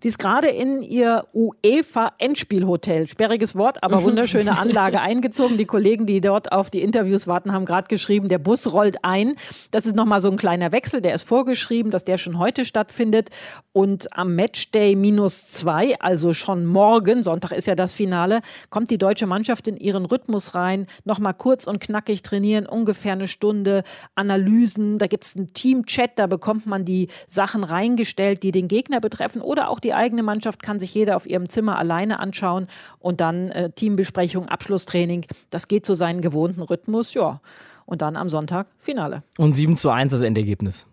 Die 0.02 0.08
ist 0.08 0.18
gerade 0.18 0.48
in 0.48 0.82
ihr 0.82 1.26
UEFA-Endspielhotel, 1.32 3.06
sperriges 3.06 3.54
Wort, 3.54 3.84
aber 3.84 4.02
wunderschöne 4.02 4.58
Anlage 4.58 5.00
eingezogen. 5.00 5.58
Die 5.58 5.64
Kollegen, 5.64 6.06
die 6.06 6.20
dort 6.20 6.50
auf 6.50 6.70
die 6.70 6.82
Interviews 6.82 7.28
warten, 7.28 7.52
haben 7.52 7.64
gerade 7.66 7.86
geschrieben, 7.86 8.28
der 8.28 8.38
Bus 8.38 8.72
rollt 8.72 9.04
ein. 9.04 9.34
Das 9.70 9.86
ist 9.86 9.94
nochmal 9.94 10.20
so 10.20 10.28
ein 10.28 10.36
kleiner 10.36 10.72
Wechsel, 10.72 11.00
der 11.00 11.14
ist 11.14 11.22
vorgeschrieben, 11.22 11.92
dass 11.92 12.04
der 12.04 12.18
schon 12.18 12.38
heute 12.38 12.64
stattfindet. 12.64 13.30
Und 13.72 14.16
am 14.16 14.34
Matchday 14.34 14.96
minus 14.96 15.52
zwei, 15.52 15.98
also 16.00 16.34
schon 16.34 16.66
morgen, 16.66 17.22
Sonntag 17.22 17.52
ist 17.52 17.66
ja 17.66 17.76
das 17.76 17.92
Finale, 17.92 18.40
kommt 18.70 18.90
die 18.90 18.98
deutsche 18.98 19.26
Mannschaft 19.26 19.68
in 19.68 19.76
ihren 19.76 20.04
Rhythmus 20.04 20.56
rein. 20.56 20.86
Nochmal 21.04 21.34
kurz 21.34 21.68
und 21.68 21.80
knackig 21.80 22.22
trainieren, 22.22 22.66
ungefähr 22.66 23.12
eine 23.12 23.28
Stunde, 23.28 23.84
Analysen. 24.16 24.98
Da 24.98 25.06
gibt 25.06 25.24
es 25.24 25.36
einen 25.36 25.52
Team-Chat, 25.52 26.12
da 26.16 26.26
bekommt 26.26 26.66
man 26.66 26.84
die 26.84 27.06
Sachen 27.28 27.62
reingestellt, 27.62 28.42
die 28.42 28.50
den 28.50 28.66
Gegner 28.66 29.00
betreffen 29.00 29.40
oder 29.40 29.70
auch 29.70 29.78
die 29.78 29.91
die 29.92 29.96
eigene 29.96 30.22
Mannschaft 30.22 30.62
kann 30.62 30.80
sich 30.80 30.94
jeder 30.94 31.16
auf 31.16 31.28
ihrem 31.28 31.50
Zimmer 31.50 31.78
alleine 31.78 32.18
anschauen 32.18 32.66
und 32.98 33.20
dann 33.20 33.50
äh, 33.50 33.70
Teambesprechung, 33.70 34.48
Abschlusstraining. 34.48 35.26
Das 35.50 35.68
geht 35.68 35.84
zu 35.84 35.92
seinem 35.92 36.22
gewohnten 36.22 36.62
Rhythmus, 36.62 37.12
ja. 37.12 37.42
Und 37.84 38.00
dann 38.00 38.16
am 38.16 38.30
Sonntag 38.30 38.68
Finale. 38.78 39.22
Und 39.36 39.54
7 39.54 39.76
zu 39.76 39.90
1 39.90 40.12
das 40.12 40.22
Endergebnis 40.22 40.86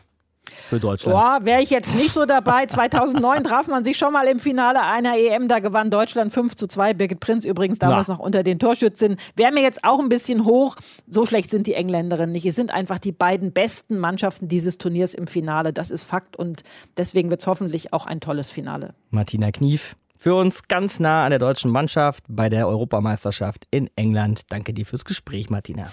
für 0.52 0.80
Deutschland. 0.80 1.16
Boah, 1.16 1.40
wäre 1.44 1.62
ich 1.62 1.70
jetzt 1.70 1.96
nicht 1.96 2.14
so 2.14 2.26
dabei. 2.26 2.66
2009 2.66 3.44
traf 3.44 3.68
man 3.68 3.84
sich 3.84 3.98
schon 3.98 4.14
mal 4.14 4.28
im 4.28 4.40
Finale 4.40 4.82
einer 4.82 5.18
EM. 5.18 5.48
Da 5.48 5.60
gewann 5.60 5.90
Deutschland 5.90 6.32
5 6.32 6.56
zu 6.56 6.68
2. 6.68 6.94
Birgit 6.94 7.20
Prinz 7.20 7.46
übrigens 7.46 7.80
damals 7.80 8.08
Na. 8.08 8.16
noch 8.16 8.20
unter 8.20 8.44
den 8.44 8.60
Torschützen. 8.60 9.18
Wäre 9.36 9.52
mir 9.52 9.62
jetzt 9.62 9.84
auch 9.84 10.00
ein 10.00 10.10
bisschen 10.10 10.46
hoch. 10.46 10.76
So 11.08 11.26
schlecht 11.26 11.50
sind 11.50 11.68
die 11.68 11.74
Engländerinnen 11.74 12.32
nicht. 12.32 12.46
Es 12.46 12.56
sind 12.56 12.74
einfach 12.74 13.00
die 13.00 13.12
beiden 13.12 13.52
besten 13.52 14.00
Mannschaften 14.00 14.48
dieses 14.48 14.78
Turniers 14.78 15.14
im 15.14 15.28
Finale. 15.28 15.74
Das 15.74 15.92
ist 15.92 16.04
Fakt 16.04 16.36
und 16.36 16.64
deswegen 16.98 17.30
wird 17.30 17.42
es 17.42 17.48
hoffentlich 17.48 17.94
auch 17.94 18.06
ein 18.06 18.20
tolles 18.20 18.52
Finale. 18.52 18.94
Martina 19.10 19.52
Knief. 19.52 19.96
Für 20.22 20.36
uns 20.36 20.68
ganz 20.68 21.00
nah 21.00 21.24
an 21.24 21.30
der 21.30 21.40
deutschen 21.40 21.72
Mannschaft 21.72 22.26
bei 22.28 22.50
der 22.50 22.68
Europameisterschaft 22.68 23.66
in 23.72 23.90
England. 23.96 24.42
Danke 24.50 24.74
dir 24.74 24.86
fürs 24.86 25.06
Gespräch, 25.06 25.50
Martina. 25.50 25.84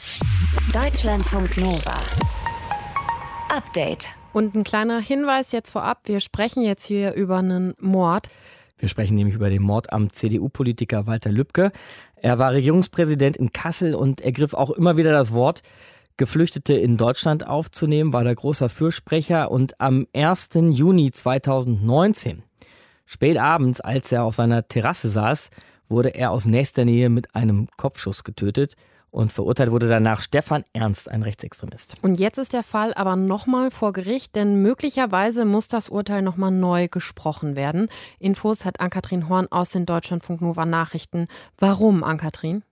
Deutschlandfunk 0.73 1.57
Nova. 1.57 1.95
Update. 3.49 4.09
Und 4.37 4.55
ein 4.55 4.65
kleiner 4.65 5.01
Hinweis 5.01 5.53
jetzt 5.53 5.71
vorab, 5.71 6.01
wir 6.05 6.21
sprechen 6.21 6.63
jetzt 6.63 6.85
hier 6.85 7.15
über 7.15 7.39
einen 7.39 7.73
Mord. 7.81 8.29
Wir 8.77 8.91
sprechen 8.91 9.15
nämlich 9.15 9.35
über 9.35 9.49
den 9.49 9.63
Mord 9.63 9.95
am 9.95 10.13
CDU-Politiker 10.13 11.07
Walter 11.07 11.33
Lübcke. 11.33 11.73
Er 12.17 12.39
war 12.39 12.53
Regierungspräsident 12.53 13.39
in 13.39 13.55
Kassel 13.55 13.95
und 13.95 14.21
ergriff 14.21 14.53
auch 14.53 14.73
immer 14.73 14.99
wieder 14.99 15.11
das 15.11 15.33
Wort, 15.33 15.63
Geflüchtete 16.19 16.75
in 16.75 16.99
Deutschland 16.99 17.47
aufzunehmen, 17.47 18.13
war 18.13 18.25
der 18.25 18.35
großer 18.35 18.69
Fürsprecher. 18.69 19.51
Und 19.51 19.81
am 19.81 20.07
1. 20.15 20.51
Juni 20.53 21.13
2019, 21.13 22.43
spät 23.07 23.39
abends, 23.39 23.81
als 23.81 24.13
er 24.13 24.25
auf 24.25 24.35
seiner 24.35 24.69
Terrasse 24.69 25.09
saß, 25.09 25.49
wurde 25.89 26.11
er 26.11 26.31
aus 26.31 26.45
nächster 26.45 26.85
Nähe 26.85 27.09
mit 27.09 27.35
einem 27.35 27.69
Kopfschuss 27.79 28.23
getötet. 28.23 28.77
Und 29.11 29.33
verurteilt 29.33 29.71
wurde 29.71 29.89
danach 29.89 30.21
Stefan 30.21 30.65
Ernst, 30.73 31.11
ein 31.11 31.23
Rechtsextremist. 31.23 31.95
Und 32.03 32.19
jetzt 32.19 32.39
ist 32.39 32.53
der 32.53 32.63
Fall 32.63 32.93
aber 32.95 33.17
nochmal 33.17 33.71
vor 33.71 33.93
Gericht, 33.93 34.35
denn 34.35 34.61
möglicherweise 34.61 35.45
muss 35.45 35.69
das 35.69 35.89
Urteil 35.89 36.23
nochmal 36.23 36.51
neu 36.51 36.89
gesprochen 36.89 37.57
werden. 37.57 37.89
Infos 38.19 38.65
hat 38.65 38.81
Ann-Kathrin 38.81 39.29
Horn 39.29 39.47
aus 39.51 39.71
den 39.71 39.87
Deutschlandfunk 39.87 40.43
Nova 40.43 40.67
Nachrichten. 40.67 41.29
Warum, 41.59 42.05
Ann-Kathrin? 42.05 42.63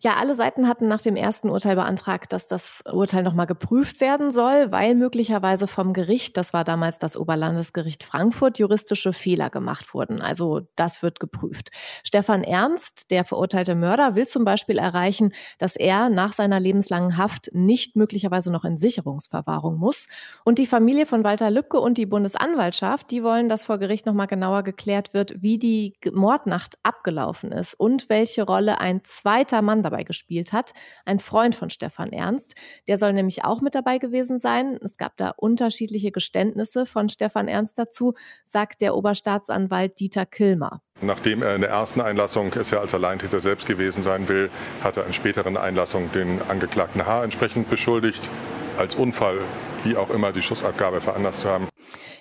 Ja, 0.00 0.16
alle 0.16 0.34
Seiten 0.34 0.68
hatten 0.68 0.88
nach 0.88 1.00
dem 1.00 1.16
ersten 1.16 1.48
Urteil 1.48 1.76
beantragt, 1.76 2.32
dass 2.32 2.46
das 2.46 2.82
Urteil 2.90 3.22
nochmal 3.22 3.46
geprüft 3.46 4.00
werden 4.00 4.30
soll, 4.30 4.72
weil 4.72 4.94
möglicherweise 4.94 5.66
vom 5.66 5.92
Gericht, 5.92 6.36
das 6.36 6.52
war 6.52 6.64
damals 6.64 6.98
das 6.98 7.16
Oberlandesgericht 7.16 8.02
Frankfurt, 8.02 8.58
juristische 8.58 9.12
Fehler 9.12 9.50
gemacht 9.50 9.94
wurden. 9.94 10.20
Also 10.20 10.62
das 10.76 11.02
wird 11.02 11.20
geprüft. 11.20 11.70
Stefan 12.02 12.42
Ernst, 12.42 13.10
der 13.10 13.24
verurteilte 13.24 13.74
Mörder, 13.74 14.14
will 14.14 14.26
zum 14.26 14.44
Beispiel 14.44 14.78
erreichen, 14.78 15.32
dass 15.58 15.76
er 15.76 16.08
nach 16.08 16.32
seiner 16.32 16.60
lebenslangen 16.60 17.16
Haft 17.16 17.50
nicht 17.52 17.96
möglicherweise 17.96 18.50
noch 18.50 18.64
in 18.64 18.78
Sicherungsverwahrung 18.78 19.76
muss. 19.76 20.08
Und 20.44 20.58
die 20.58 20.66
Familie 20.66 21.06
von 21.06 21.24
Walter 21.24 21.50
Lübcke 21.50 21.78
und 21.78 21.98
die 21.98 22.06
Bundesanwaltschaft, 22.06 23.10
die 23.10 23.22
wollen, 23.22 23.48
dass 23.48 23.64
vor 23.64 23.78
Gericht 23.78 24.06
nochmal 24.06 24.26
genauer 24.26 24.62
geklärt 24.62 25.12
wird, 25.12 25.42
wie 25.42 25.58
die 25.58 25.94
Mordnacht 26.10 26.78
abgelaufen 26.82 27.52
ist 27.52 27.74
und 27.74 28.08
welche 28.08 28.44
Rolle 28.44 28.80
ein 28.80 29.04
zweiter 29.04 29.51
zweiter 29.52 29.62
Mann 29.62 29.82
dabei 29.82 30.04
gespielt 30.04 30.52
hat, 30.52 30.72
ein 31.04 31.18
Freund 31.18 31.54
von 31.54 31.68
Stefan 31.68 32.12
Ernst. 32.12 32.54
Der 32.88 32.98
soll 32.98 33.12
nämlich 33.12 33.44
auch 33.44 33.60
mit 33.60 33.74
dabei 33.74 33.98
gewesen 33.98 34.38
sein. 34.38 34.78
Es 34.82 34.96
gab 34.96 35.16
da 35.16 35.32
unterschiedliche 35.36 36.10
Geständnisse 36.10 36.86
von 36.86 37.08
Stefan 37.08 37.48
Ernst 37.48 37.78
dazu, 37.78 38.14
sagt 38.46 38.80
der 38.80 38.94
Oberstaatsanwalt 38.94 40.00
Dieter 40.00 40.24
Kilmer. 40.24 40.80
Nachdem 41.02 41.42
er 41.42 41.54
in 41.54 41.60
der 41.60 41.70
ersten 41.70 42.00
Einlassung 42.00 42.52
es 42.54 42.70
ja 42.70 42.80
als 42.80 42.94
Alleintäter 42.94 43.40
selbst 43.40 43.66
gewesen 43.66 44.02
sein 44.02 44.28
will, 44.28 44.50
hat 44.82 44.96
er 44.96 45.06
in 45.06 45.12
späteren 45.12 45.56
Einlassungen 45.56 46.10
den 46.12 46.40
Angeklagten 46.48 47.04
H. 47.04 47.24
entsprechend 47.24 47.68
beschuldigt, 47.68 48.30
als 48.78 48.94
Unfall, 48.94 49.38
wie 49.84 49.96
auch 49.96 50.10
immer, 50.10 50.32
die 50.32 50.42
Schussabgabe 50.42 51.00
veranlasst 51.00 51.40
zu 51.40 51.48
haben. 51.48 51.68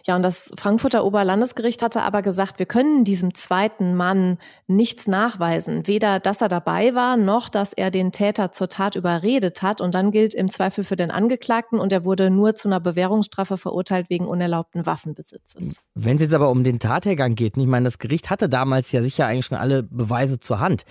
Ja, 0.06 0.16
und 0.16 0.24
das 0.24 0.52
Frankfurter 0.58 1.06
Oberlandesgericht 1.06 1.82
hatte 1.82 2.02
aber 2.02 2.22
gesagt, 2.22 2.58
wir 2.58 2.66
können 2.66 3.04
diesem 3.04 3.36
zweiten 3.36 3.96
Mann 3.96 4.38
nichts 4.68 5.08
nachweisen. 5.08 5.86
Weder, 5.86 6.20
dass 6.20 6.42
er 6.42 6.50
dabei 6.50 6.96
war, 6.96 7.18
noch, 7.18 7.50
dass 7.50 7.74
er 7.74 7.92
den 7.92 8.12
Täter 8.12 8.52
zur 8.52 8.68
Tat 8.68 8.96
überredet 8.96 9.62
hat. 9.62 9.80
Und 9.80 9.94
dann 9.94 10.12
gilt 10.12 10.34
im 10.34 10.50
Zweifel 10.50 10.84
für 10.84 10.96
den 10.96 11.12
Angeklagten 11.12 11.80
und 11.80 11.92
er 11.92 12.04
wurde 12.04 12.32
nur 12.32 12.56
zu 12.56 12.68
einer 12.68 12.80
Bewährungsstrafe 12.80 13.58
verurteilt 13.58 14.10
wegen 14.10 14.26
unerlaubten 14.26 14.86
Waffenbesitzes. 14.86 15.82
Wenn 15.94 16.16
es 16.16 16.22
jetzt 16.22 16.34
aber 16.34 16.50
um 16.50 16.64
den 16.64 16.80
Tathergang 16.80 17.36
geht, 17.36 17.58
ich 17.58 17.68
meine, 17.68 17.86
das 17.86 18.00
Gericht 18.00 18.30
hatte 18.30 18.50
damals 18.50 18.92
ja 18.92 19.04
sicher 19.04 19.28
eigentlich 19.28 19.46
schon 19.46 19.58
alle 19.58 19.84
Beweise 19.84 20.40
zur 20.40 20.60
Hand. 20.60 20.84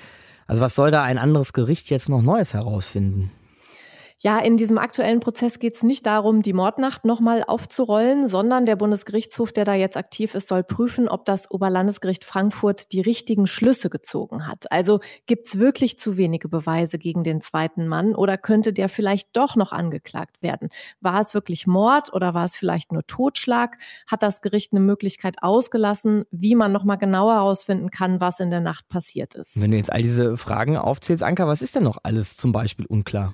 Also 0.46 0.62
was 0.62 0.74
soll 0.74 0.90
da 0.90 1.02
ein 1.02 1.18
anderes 1.18 1.52
Gericht 1.52 1.90
jetzt 1.90 2.08
noch 2.08 2.22
Neues 2.22 2.54
herausfinden? 2.54 3.32
Ja, 4.22 4.38
in 4.38 4.58
diesem 4.58 4.76
aktuellen 4.76 5.20
Prozess 5.20 5.58
geht 5.58 5.76
es 5.76 5.82
nicht 5.82 6.04
darum, 6.04 6.42
die 6.42 6.52
Mordnacht 6.52 7.06
nochmal 7.06 7.42
aufzurollen, 7.42 8.28
sondern 8.28 8.66
der 8.66 8.76
Bundesgerichtshof, 8.76 9.50
der 9.50 9.64
da 9.64 9.72
jetzt 9.72 9.96
aktiv 9.96 10.34
ist, 10.34 10.48
soll 10.48 10.62
prüfen, 10.62 11.08
ob 11.08 11.24
das 11.24 11.50
Oberlandesgericht 11.50 12.26
Frankfurt 12.26 12.92
die 12.92 13.00
richtigen 13.00 13.46
Schlüsse 13.46 13.88
gezogen 13.88 14.46
hat. 14.46 14.70
Also 14.70 15.00
gibt 15.24 15.46
es 15.46 15.58
wirklich 15.58 15.98
zu 15.98 16.18
wenige 16.18 16.50
Beweise 16.50 16.98
gegen 16.98 17.24
den 17.24 17.40
zweiten 17.40 17.88
Mann 17.88 18.14
oder 18.14 18.36
könnte 18.36 18.74
der 18.74 18.90
vielleicht 18.90 19.34
doch 19.38 19.56
noch 19.56 19.72
angeklagt 19.72 20.42
werden? 20.42 20.68
War 21.00 21.22
es 21.22 21.32
wirklich 21.32 21.66
Mord 21.66 22.12
oder 22.12 22.34
war 22.34 22.44
es 22.44 22.54
vielleicht 22.54 22.92
nur 22.92 23.06
Totschlag? 23.06 23.78
Hat 24.06 24.22
das 24.22 24.42
Gericht 24.42 24.74
eine 24.74 24.80
Möglichkeit 24.80 25.36
ausgelassen, 25.40 26.26
wie 26.30 26.54
man 26.54 26.72
nochmal 26.72 26.98
genauer 26.98 27.36
herausfinden 27.36 27.90
kann, 27.90 28.20
was 28.20 28.38
in 28.38 28.50
der 28.50 28.60
Nacht 28.60 28.86
passiert 28.90 29.34
ist? 29.34 29.58
Wenn 29.58 29.70
du 29.70 29.78
jetzt 29.78 29.90
all 29.90 30.02
diese 30.02 30.36
Fragen 30.36 30.76
aufzählst, 30.76 31.22
Anka, 31.22 31.46
was 31.46 31.62
ist 31.62 31.74
denn 31.74 31.84
noch 31.84 31.96
alles 32.02 32.36
zum 32.36 32.52
Beispiel 32.52 32.84
unklar? 32.84 33.32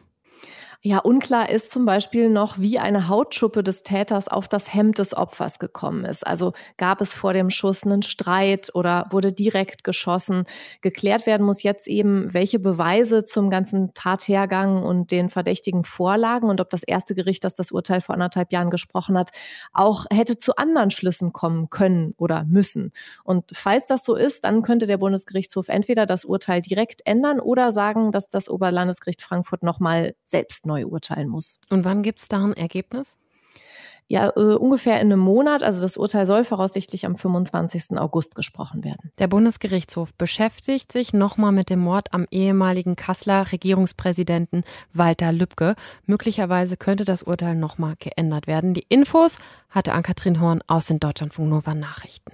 Ja, 0.89 0.99
unklar 0.99 1.51
ist 1.51 1.73
zum 1.73 1.85
Beispiel 1.85 2.29
noch, 2.29 2.61
wie 2.61 2.79
eine 2.79 3.09
Hautschuppe 3.09 3.65
des 3.65 3.83
Täters 3.83 4.29
auf 4.29 4.47
das 4.47 4.73
Hemd 4.73 5.01
des 5.01 5.17
Opfers 5.17 5.59
gekommen 5.59 6.05
ist. 6.05 6.25
Also 6.25 6.53
gab 6.77 7.01
es 7.01 7.13
vor 7.13 7.33
dem 7.33 7.51
Schuss 7.51 7.83
einen 7.83 8.03
Streit 8.03 8.71
oder 8.73 9.07
wurde 9.11 9.33
direkt 9.33 9.83
geschossen. 9.83 10.45
Geklärt 10.83 11.27
werden 11.27 11.45
muss 11.45 11.65
jetzt 11.65 11.89
eben, 11.89 12.33
welche 12.33 12.61
Beweise 12.61 13.25
zum 13.25 13.51
ganzen 13.51 13.95
Tathergang 13.95 14.85
und 14.85 15.11
den 15.11 15.29
Verdächtigen 15.29 15.83
vorlagen 15.83 16.49
und 16.49 16.61
ob 16.61 16.71
das 16.71 16.85
erste 16.85 17.17
Gericht, 17.17 17.43
das 17.43 17.55
das 17.55 17.73
Urteil 17.73 18.01
vor 18.01 18.13
anderthalb 18.15 18.53
Jahren 18.53 18.71
gesprochen 18.71 19.19
hat, 19.19 19.31
auch 19.73 20.07
hätte 20.13 20.39
zu 20.39 20.55
anderen 20.55 20.93
Schlüssen 20.93 21.33
kommen 21.33 21.69
können 21.69 22.15
oder 22.17 22.45
müssen. 22.45 22.93
Und 23.25 23.51
falls 23.53 23.87
das 23.87 24.05
so 24.05 24.15
ist, 24.15 24.45
dann 24.45 24.63
könnte 24.63 24.87
der 24.87 24.99
Bundesgerichtshof 24.99 25.67
entweder 25.67 26.07
das 26.07 26.25
Urteil 26.25 26.63
direkt 26.63 27.05
ändern 27.07 27.41
oder 27.41 27.73
sagen, 27.73 28.13
dass 28.13 28.31
das 28.31 28.49
Oberlandesgericht 28.49 29.21
Frankfurt 29.21 29.65
nochmal 29.65 30.15
selbst 30.23 30.65
neu 30.65 30.76
neu 30.77 30.87
urteilen 30.87 31.29
muss. 31.29 31.61
Und 31.71 31.85
wann 31.85 32.03
gibt 32.03 32.19
es 32.21 32.29
da 32.29 32.45
ein 32.45 32.53
Ergebnis? 32.53 33.17
Ja, 34.09 34.29
äh, 34.37 34.55
ungefähr 34.55 35.01
in 35.01 35.11
einem 35.13 35.19
Monat. 35.19 35.65
Also 35.65 35.81
das 35.81 35.97
Urteil 35.97 36.27
soll 36.27 36.45
voraussichtlich 36.45 37.07
am 37.07 37.17
25. 37.17 37.99
August 37.99 38.37
gesprochen 38.37 38.85
werden. 38.85 39.11
Der 39.19 39.27
Bundesgerichtshof 39.27 40.15
beschäftigt 40.15 40.93
sich 40.93 41.13
nochmal 41.13 41.51
mit 41.51 41.71
dem 41.71 41.81
Mord 41.81 42.15
am 42.15 42.25
ehemaligen 42.31 42.95
Kasseler 42.95 43.51
Regierungspräsidenten 43.51 44.63
Walter 44.93 45.33
Lübcke. 45.33 45.75
Möglicherweise 46.05 46.77
könnte 46.77 47.05
das 47.05 47.25
Urteil 47.25 47.57
nochmal 47.57 47.95
geändert 47.99 48.47
werden. 48.47 48.75
Die 48.75 48.87
Infos 48.89 49.39
hatte 49.71 49.93
Ann-Kathrin 49.93 50.41
Horn 50.41 50.63
aus 50.69 50.87
den 50.87 51.01
Deutschlandfunk 51.01 51.49
Nova 51.49 51.75
Nachrichten. 51.75 52.31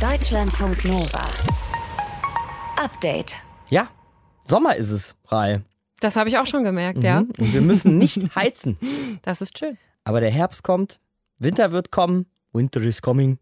Deutschlandfunk 0.00 0.84
Nova. 0.84 1.24
Update. 2.76 3.34
Ja, 3.70 3.88
Sommer 4.44 4.76
ist 4.76 4.92
es, 4.92 5.16
Rai. 5.26 5.62
Das 6.00 6.16
habe 6.16 6.28
ich 6.28 6.38
auch 6.38 6.46
schon 6.46 6.64
gemerkt, 6.64 6.98
mhm. 6.98 7.04
ja. 7.04 7.18
Und 7.18 7.52
wir 7.52 7.60
müssen 7.62 7.98
nicht 7.98 8.18
heizen. 8.34 8.78
Das 9.22 9.40
ist 9.40 9.58
schön. 9.58 9.78
Aber 10.04 10.20
der 10.20 10.30
Herbst 10.30 10.62
kommt, 10.62 11.00
Winter 11.38 11.72
wird 11.72 11.90
kommen, 11.90 12.26
Winter 12.52 12.80
is 12.82 13.02
coming. 13.02 13.38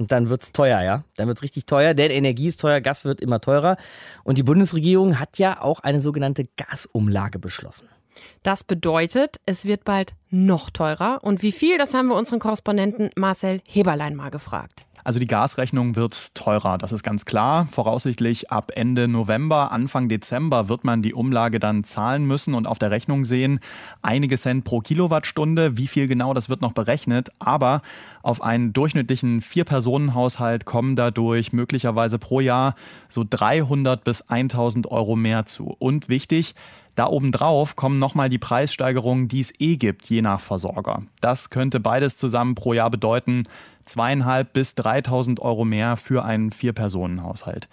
Und 0.00 0.12
dann 0.12 0.30
wird 0.30 0.44
es 0.44 0.52
teuer, 0.52 0.80
ja. 0.82 1.04
Dann 1.16 1.26
wird 1.26 1.38
es 1.38 1.42
richtig 1.42 1.66
teuer, 1.66 1.92
denn 1.92 2.10
Energie 2.10 2.46
ist 2.46 2.60
teuer, 2.60 2.80
Gas 2.80 3.04
wird 3.04 3.20
immer 3.20 3.40
teurer. 3.40 3.76
Und 4.22 4.38
die 4.38 4.44
Bundesregierung 4.44 5.18
hat 5.18 5.38
ja 5.38 5.60
auch 5.60 5.80
eine 5.80 6.00
sogenannte 6.00 6.46
Gasumlage 6.56 7.40
beschlossen. 7.40 7.88
Das 8.42 8.64
bedeutet, 8.64 9.36
es 9.46 9.64
wird 9.64 9.84
bald 9.84 10.14
noch 10.30 10.70
teurer. 10.70 11.18
Und 11.22 11.42
wie 11.42 11.52
viel, 11.52 11.78
das 11.78 11.94
haben 11.94 12.08
wir 12.08 12.16
unseren 12.16 12.38
Korrespondenten 12.38 13.10
Marcel 13.16 13.60
Heberlein 13.64 14.14
mal 14.14 14.30
gefragt. 14.30 14.87
Also 15.08 15.18
die 15.18 15.26
Gasrechnung 15.26 15.96
wird 15.96 16.34
teurer, 16.34 16.76
das 16.76 16.92
ist 16.92 17.02
ganz 17.02 17.24
klar. 17.24 17.66
Voraussichtlich 17.70 18.52
ab 18.52 18.72
Ende 18.74 19.08
November, 19.08 19.72
Anfang 19.72 20.10
Dezember 20.10 20.68
wird 20.68 20.84
man 20.84 21.00
die 21.00 21.14
Umlage 21.14 21.58
dann 21.58 21.82
zahlen 21.82 22.26
müssen 22.26 22.52
und 22.52 22.66
auf 22.66 22.78
der 22.78 22.90
Rechnung 22.90 23.24
sehen, 23.24 23.60
einige 24.02 24.36
Cent 24.36 24.64
pro 24.64 24.80
Kilowattstunde. 24.80 25.78
Wie 25.78 25.86
viel 25.86 26.08
genau, 26.08 26.34
das 26.34 26.50
wird 26.50 26.60
noch 26.60 26.72
berechnet. 26.72 27.30
Aber 27.38 27.80
auf 28.20 28.42
einen 28.42 28.74
durchschnittlichen 28.74 29.40
Vier-Personen-Haushalt 29.40 30.66
kommen 30.66 30.94
dadurch 30.94 31.54
möglicherweise 31.54 32.18
pro 32.18 32.40
Jahr 32.40 32.74
so 33.08 33.24
300 33.24 34.04
bis 34.04 34.20
1000 34.28 34.90
Euro 34.90 35.16
mehr 35.16 35.46
zu. 35.46 35.74
Und 35.78 36.10
wichtig, 36.10 36.54
da 36.98 37.06
obendrauf 37.06 37.76
kommen 37.76 37.98
nochmal 37.98 38.28
die 38.28 38.38
Preissteigerungen, 38.38 39.28
die 39.28 39.40
es 39.40 39.52
eh 39.58 39.76
gibt, 39.76 40.10
je 40.10 40.22
nach 40.22 40.40
Versorger. 40.40 41.02
Das 41.20 41.50
könnte 41.50 41.80
beides 41.80 42.16
zusammen 42.16 42.54
pro 42.54 42.72
Jahr 42.72 42.90
bedeuten, 42.90 43.44
zweieinhalb 43.84 44.52
bis 44.52 44.74
3000 44.74 45.40
Euro 45.40 45.64
mehr 45.64 45.96
für 45.96 46.24
einen 46.24 46.50
Vier-Personen-Haushalt. 46.50 47.68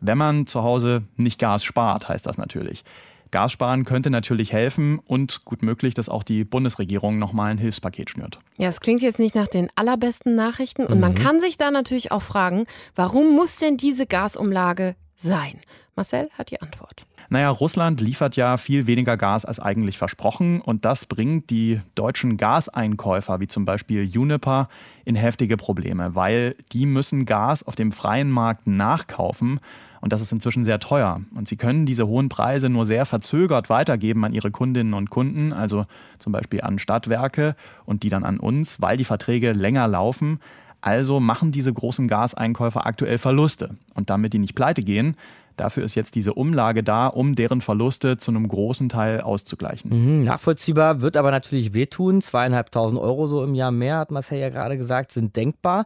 Wenn 0.00 0.18
man 0.18 0.46
zu 0.46 0.62
Hause 0.62 1.02
nicht 1.16 1.38
Gas 1.38 1.62
spart, 1.62 2.08
heißt 2.08 2.24
das 2.24 2.38
natürlich. 2.38 2.84
Gas 3.30 3.52
sparen 3.52 3.84
könnte 3.84 4.10
natürlich 4.10 4.52
helfen 4.52 4.98
und 4.98 5.44
gut 5.44 5.62
möglich, 5.62 5.94
dass 5.94 6.08
auch 6.08 6.22
die 6.22 6.42
Bundesregierung 6.44 7.18
nochmal 7.18 7.52
ein 7.52 7.58
Hilfspaket 7.58 8.10
schnürt. 8.10 8.40
Ja, 8.56 8.68
es 8.68 8.80
klingt 8.80 9.02
jetzt 9.02 9.20
nicht 9.20 9.34
nach 9.34 9.46
den 9.46 9.68
allerbesten 9.76 10.34
Nachrichten 10.34 10.86
und 10.86 10.96
mhm. 10.96 11.00
man 11.00 11.14
kann 11.14 11.40
sich 11.40 11.56
da 11.56 11.70
natürlich 11.70 12.10
auch 12.10 12.22
fragen, 12.22 12.66
warum 12.96 13.36
muss 13.36 13.56
denn 13.58 13.76
diese 13.76 14.06
Gasumlage 14.06 14.96
sein? 15.16 15.60
Marcel 15.94 16.30
hat 16.36 16.50
die 16.50 16.60
Antwort. 16.60 17.04
Naja, 17.32 17.48
Russland 17.48 18.00
liefert 18.00 18.34
ja 18.34 18.56
viel 18.56 18.88
weniger 18.88 19.16
Gas 19.16 19.44
als 19.44 19.60
eigentlich 19.60 19.98
versprochen 19.98 20.60
und 20.60 20.84
das 20.84 21.04
bringt 21.04 21.48
die 21.50 21.80
deutschen 21.94 22.36
Gaseinkäufer, 22.36 23.38
wie 23.38 23.46
zum 23.46 23.64
Beispiel 23.64 24.02
Uniper, 24.02 24.68
in 25.04 25.14
heftige 25.14 25.56
Probleme, 25.56 26.16
weil 26.16 26.56
die 26.72 26.86
müssen 26.86 27.26
Gas 27.26 27.62
auf 27.62 27.76
dem 27.76 27.92
freien 27.92 28.30
Markt 28.30 28.66
nachkaufen 28.66 29.60
und 30.00 30.12
das 30.12 30.22
ist 30.22 30.32
inzwischen 30.32 30.64
sehr 30.64 30.80
teuer. 30.80 31.20
Und 31.32 31.46
sie 31.46 31.56
können 31.56 31.86
diese 31.86 32.08
hohen 32.08 32.28
Preise 32.28 32.68
nur 32.68 32.84
sehr 32.84 33.06
verzögert 33.06 33.70
weitergeben 33.70 34.24
an 34.24 34.32
ihre 34.32 34.50
Kundinnen 34.50 34.94
und 34.94 35.10
Kunden, 35.10 35.52
also 35.52 35.84
zum 36.18 36.32
Beispiel 36.32 36.62
an 36.62 36.80
Stadtwerke 36.80 37.54
und 37.84 38.02
die 38.02 38.08
dann 38.08 38.24
an 38.24 38.40
uns, 38.40 38.82
weil 38.82 38.96
die 38.96 39.04
Verträge 39.04 39.52
länger 39.52 39.86
laufen. 39.86 40.40
Also 40.80 41.20
machen 41.20 41.52
diese 41.52 41.72
großen 41.72 42.08
Gaseinkäufer 42.08 42.86
aktuell 42.86 43.18
Verluste. 43.18 43.74
Und 43.94 44.08
damit 44.08 44.32
die 44.32 44.38
nicht 44.38 44.54
pleite 44.54 44.82
gehen, 44.82 45.14
Dafür 45.60 45.84
ist 45.84 45.94
jetzt 45.94 46.14
diese 46.14 46.32
Umlage 46.32 46.82
da, 46.82 47.06
um 47.06 47.34
deren 47.34 47.60
Verluste 47.60 48.16
zu 48.16 48.30
einem 48.30 48.48
großen 48.48 48.88
Teil 48.88 49.20
auszugleichen. 49.20 49.90
Mhm, 49.90 50.22
nachvollziehbar, 50.22 51.02
wird 51.02 51.18
aber 51.18 51.30
natürlich 51.30 51.74
wehtun. 51.74 52.22
Zweieinhalbtausend 52.22 52.98
Euro 52.98 53.26
so 53.26 53.44
im 53.44 53.54
Jahr 53.54 53.70
mehr, 53.70 53.98
hat 53.98 54.10
Marcel 54.10 54.38
ja 54.38 54.48
gerade 54.48 54.78
gesagt, 54.78 55.12
sind 55.12 55.36
denkbar. 55.36 55.84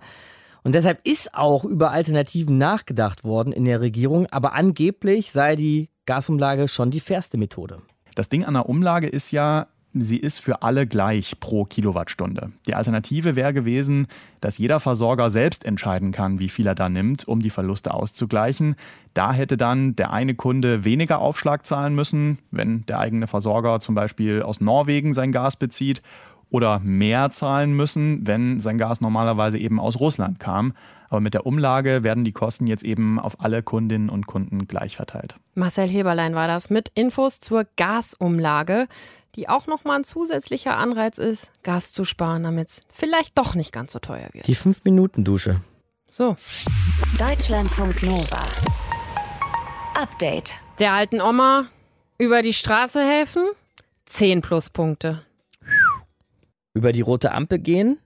Und 0.62 0.76
deshalb 0.76 1.00
ist 1.02 1.34
auch 1.34 1.64
über 1.64 1.90
Alternativen 1.90 2.56
nachgedacht 2.56 3.24
worden 3.24 3.52
in 3.52 3.64
der 3.64 3.80
Regierung. 3.80 4.28
Aber 4.30 4.52
angeblich 4.52 5.32
sei 5.32 5.56
die 5.56 5.90
Gasumlage 6.06 6.68
schon 6.68 6.92
die 6.92 7.00
fairste 7.00 7.36
Methode. 7.36 7.78
Das 8.14 8.28
Ding 8.28 8.44
an 8.44 8.54
der 8.54 8.68
Umlage 8.68 9.08
ist 9.08 9.32
ja, 9.32 9.66
sie 9.94 10.18
ist 10.18 10.40
für 10.40 10.62
alle 10.62 10.86
gleich 10.86 11.38
pro 11.40 11.64
Kilowattstunde. 11.64 12.52
Die 12.66 12.74
Alternative 12.74 13.36
wäre 13.36 13.54
gewesen, 13.54 14.06
dass 14.40 14.58
jeder 14.58 14.80
Versorger 14.80 15.30
selbst 15.30 15.64
entscheiden 15.64 16.12
kann, 16.12 16.38
wie 16.38 16.48
viel 16.48 16.66
er 16.66 16.74
da 16.74 16.88
nimmt, 16.88 17.26
um 17.26 17.40
die 17.40 17.50
Verluste 17.50 17.94
auszugleichen. 17.94 18.74
Da 19.14 19.32
hätte 19.32 19.56
dann 19.56 19.94
der 19.96 20.12
eine 20.12 20.34
Kunde 20.34 20.84
weniger 20.84 21.20
Aufschlag 21.20 21.64
zahlen 21.64 21.94
müssen, 21.94 22.38
wenn 22.50 22.84
der 22.86 22.98
eigene 22.98 23.26
Versorger 23.26 23.80
zum 23.80 23.94
Beispiel 23.94 24.42
aus 24.42 24.60
Norwegen 24.60 25.14
sein 25.14 25.32
Gas 25.32 25.56
bezieht 25.56 26.02
oder 26.50 26.80
mehr 26.80 27.30
zahlen 27.30 27.74
müssen, 27.74 28.26
wenn 28.26 28.60
sein 28.60 28.78
Gas 28.78 29.00
normalerweise 29.00 29.58
eben 29.58 29.80
aus 29.80 29.98
Russland 29.98 30.38
kam. 30.38 30.72
Aber 31.08 31.20
mit 31.20 31.34
der 31.34 31.46
Umlage 31.46 32.02
werden 32.02 32.24
die 32.24 32.32
Kosten 32.32 32.66
jetzt 32.66 32.82
eben 32.82 33.20
auf 33.20 33.40
alle 33.40 33.62
Kundinnen 33.62 34.08
und 34.08 34.26
Kunden 34.26 34.66
gleich 34.66 34.96
verteilt. 34.96 35.36
Marcel 35.54 35.88
Heberlein 35.88 36.34
war 36.34 36.48
das 36.48 36.70
mit 36.70 36.90
Infos 36.94 37.40
zur 37.40 37.66
Gasumlage 37.76 38.88
die 39.36 39.48
auch 39.48 39.66
nochmal 39.66 39.98
ein 39.98 40.04
zusätzlicher 40.04 40.76
Anreiz 40.76 41.18
ist, 41.18 41.50
Gas 41.62 41.92
zu 41.92 42.04
sparen, 42.04 42.44
damit 42.44 42.68
es 42.68 42.80
vielleicht 42.92 43.36
doch 43.36 43.54
nicht 43.54 43.72
ganz 43.72 43.92
so 43.92 43.98
teuer 43.98 44.28
wird. 44.32 44.46
Die 44.46 44.56
5-Minuten-Dusche. 44.56 45.60
So. 46.08 46.36
Deutschlandfunk 47.18 48.02
Nova. 48.02 48.42
Update. 49.94 50.54
Der 50.78 50.92
alten 50.92 51.20
Oma 51.20 51.66
über 52.18 52.42
die 52.42 52.52
Straße 52.52 53.04
helfen? 53.04 53.44
10 54.06 54.40
Pluspunkte. 54.40 55.22
Über 56.72 56.92
die 56.92 57.00
rote 57.00 57.32
Ampel 57.32 57.58
gehen? 57.58 57.98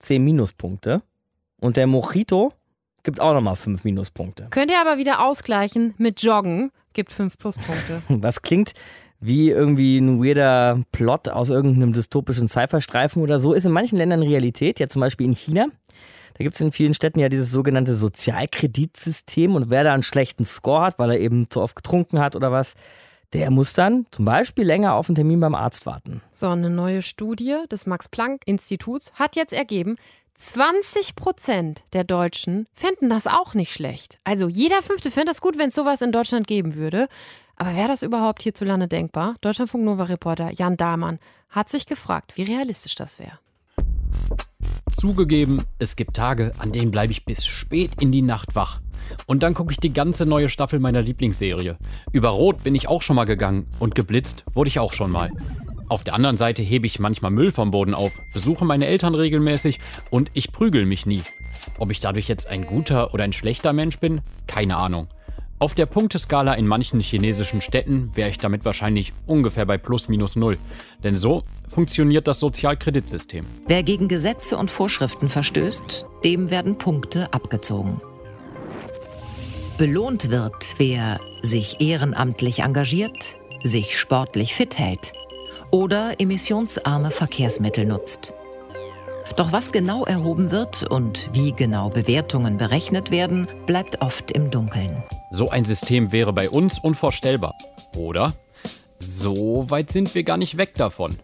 10 0.00 0.22
Minuspunkte. 0.24 1.02
Und 1.60 1.76
der 1.76 1.86
Mojito 1.86 2.52
gibt 3.02 3.20
auch 3.20 3.34
nochmal 3.34 3.56
5 3.56 3.84
Minuspunkte. 3.84 4.48
Könnt 4.50 4.70
ihr 4.70 4.80
aber 4.80 4.98
wieder 4.98 5.24
ausgleichen 5.24 5.94
mit 5.98 6.22
Joggen, 6.22 6.72
gibt 6.92 7.12
5 7.12 7.38
Pluspunkte. 7.38 8.02
Was 8.08 8.42
klingt 8.42 8.72
wie 9.20 9.50
irgendwie 9.50 9.98
ein 9.98 10.22
weirder 10.22 10.82
Plot 10.92 11.28
aus 11.28 11.50
irgendeinem 11.50 11.92
dystopischen 11.92 12.48
Cypher-Streifen 12.48 13.22
oder 13.22 13.38
so, 13.38 13.52
ist 13.52 13.66
in 13.66 13.72
manchen 13.72 13.98
Ländern 13.98 14.22
Realität, 14.22 14.80
ja 14.80 14.88
zum 14.88 15.00
Beispiel 15.00 15.26
in 15.26 15.34
China. 15.34 15.66
Da 16.38 16.44
gibt 16.44 16.54
es 16.54 16.60
in 16.62 16.72
vielen 16.72 16.94
Städten 16.94 17.20
ja 17.20 17.28
dieses 17.28 17.50
sogenannte 17.50 17.92
Sozialkreditsystem 17.92 19.54
und 19.54 19.68
wer 19.68 19.84
da 19.84 19.92
einen 19.92 20.02
schlechten 20.02 20.46
Score 20.46 20.82
hat, 20.82 20.98
weil 20.98 21.10
er 21.10 21.20
eben 21.20 21.50
zu 21.50 21.60
oft 21.60 21.76
getrunken 21.76 22.18
hat 22.18 22.34
oder 22.34 22.50
was, 22.50 22.74
der 23.34 23.50
muss 23.50 23.74
dann 23.74 24.06
zum 24.10 24.24
Beispiel 24.24 24.64
länger 24.64 24.94
auf 24.94 25.08
einen 25.08 25.16
Termin 25.16 25.40
beim 25.40 25.54
Arzt 25.54 25.86
warten. 25.86 26.22
So, 26.32 26.48
eine 26.48 26.70
neue 26.70 27.02
Studie 27.02 27.56
des 27.70 27.86
Max-Planck-Instituts 27.86 29.12
hat 29.12 29.36
jetzt 29.36 29.52
ergeben, 29.52 29.96
20 30.34 31.16
Prozent 31.16 31.82
der 31.92 32.04
Deutschen 32.04 32.66
fänden 32.72 33.10
das 33.10 33.26
auch 33.26 33.52
nicht 33.52 33.72
schlecht. 33.72 34.18
Also 34.24 34.48
jeder 34.48 34.80
Fünfte 34.80 35.10
fände 35.10 35.30
das 35.30 35.42
gut, 35.42 35.58
wenn 35.58 35.68
es 35.68 35.74
sowas 35.74 36.00
in 36.00 36.12
Deutschland 36.12 36.46
geben 36.46 36.74
würde. 36.74 37.08
Aber 37.60 37.76
wäre 37.76 37.88
das 37.88 38.02
überhaupt 38.02 38.42
hierzulande 38.42 38.88
denkbar? 38.88 39.34
Deutschlandfunk 39.42 39.84
Nova-Reporter 39.84 40.50
Jan 40.50 40.78
Dahmann 40.78 41.18
hat 41.50 41.68
sich 41.68 41.84
gefragt, 41.84 42.38
wie 42.38 42.44
realistisch 42.44 42.94
das 42.94 43.18
wäre. 43.18 43.38
Zugegeben, 44.90 45.62
es 45.78 45.94
gibt 45.94 46.16
Tage, 46.16 46.52
an 46.56 46.72
denen 46.72 46.90
bleibe 46.90 47.12
ich 47.12 47.26
bis 47.26 47.44
spät 47.44 48.00
in 48.00 48.12
die 48.12 48.22
Nacht 48.22 48.54
wach. 48.54 48.80
Und 49.26 49.42
dann 49.42 49.52
gucke 49.52 49.72
ich 49.72 49.78
die 49.78 49.92
ganze 49.92 50.24
neue 50.24 50.48
Staffel 50.48 50.80
meiner 50.80 51.02
Lieblingsserie. 51.02 51.76
Über 52.12 52.30
Rot 52.30 52.64
bin 52.64 52.74
ich 52.74 52.88
auch 52.88 53.02
schon 53.02 53.16
mal 53.16 53.26
gegangen 53.26 53.66
und 53.78 53.94
geblitzt 53.94 54.44
wurde 54.54 54.68
ich 54.68 54.78
auch 54.78 54.94
schon 54.94 55.10
mal. 55.10 55.30
Auf 55.90 56.02
der 56.02 56.14
anderen 56.14 56.38
Seite 56.38 56.62
hebe 56.62 56.86
ich 56.86 56.98
manchmal 56.98 57.30
Müll 57.30 57.52
vom 57.52 57.72
Boden 57.72 57.92
auf, 57.92 58.12
besuche 58.32 58.64
meine 58.64 58.86
Eltern 58.86 59.14
regelmäßig 59.14 59.80
und 60.08 60.30
ich 60.32 60.50
prügel 60.52 60.86
mich 60.86 61.04
nie. 61.04 61.22
Ob 61.76 61.90
ich 61.90 62.00
dadurch 62.00 62.26
jetzt 62.26 62.46
ein 62.46 62.64
guter 62.64 63.12
oder 63.12 63.24
ein 63.24 63.34
schlechter 63.34 63.74
Mensch 63.74 63.98
bin? 63.98 64.22
Keine 64.46 64.78
Ahnung. 64.78 65.08
Auf 65.60 65.74
der 65.74 65.84
Punkteskala 65.84 66.54
in 66.54 66.66
manchen 66.66 67.00
chinesischen 67.00 67.60
Städten 67.60 68.10
wäre 68.14 68.30
ich 68.30 68.38
damit 68.38 68.64
wahrscheinlich 68.64 69.12
ungefähr 69.26 69.66
bei 69.66 69.76
plus 69.76 70.08
minus 70.08 70.34
null. 70.34 70.56
Denn 71.04 71.16
so 71.16 71.42
funktioniert 71.68 72.26
das 72.26 72.40
Sozialkreditsystem. 72.40 73.44
Wer 73.66 73.82
gegen 73.82 74.08
Gesetze 74.08 74.56
und 74.56 74.70
Vorschriften 74.70 75.28
verstößt, 75.28 76.06
dem 76.24 76.50
werden 76.50 76.78
Punkte 76.78 77.30
abgezogen. 77.34 78.00
Belohnt 79.76 80.30
wird, 80.30 80.76
wer 80.78 81.20
sich 81.42 81.82
ehrenamtlich 81.82 82.60
engagiert, 82.60 83.38
sich 83.62 83.98
sportlich 83.98 84.54
fit 84.54 84.78
hält 84.78 85.12
oder 85.70 86.18
emissionsarme 86.18 87.10
Verkehrsmittel 87.10 87.84
nutzt. 87.84 88.32
Doch 89.36 89.52
was 89.52 89.72
genau 89.72 90.04
erhoben 90.04 90.50
wird 90.50 90.82
und 90.90 91.30
wie 91.32 91.52
genau 91.52 91.88
Bewertungen 91.88 92.56
berechnet 92.56 93.10
werden, 93.10 93.48
bleibt 93.66 94.02
oft 94.02 94.30
im 94.32 94.50
Dunkeln. 94.50 95.02
So 95.30 95.48
ein 95.48 95.64
System 95.64 96.12
wäre 96.12 96.32
bei 96.32 96.50
uns 96.50 96.78
unvorstellbar. 96.78 97.54
Oder? 97.96 98.32
So 98.98 99.66
weit 99.70 99.90
sind 99.92 100.14
wir 100.14 100.24
gar 100.24 100.36
nicht 100.36 100.56
weg 100.56 100.74
davon, 100.74 101.16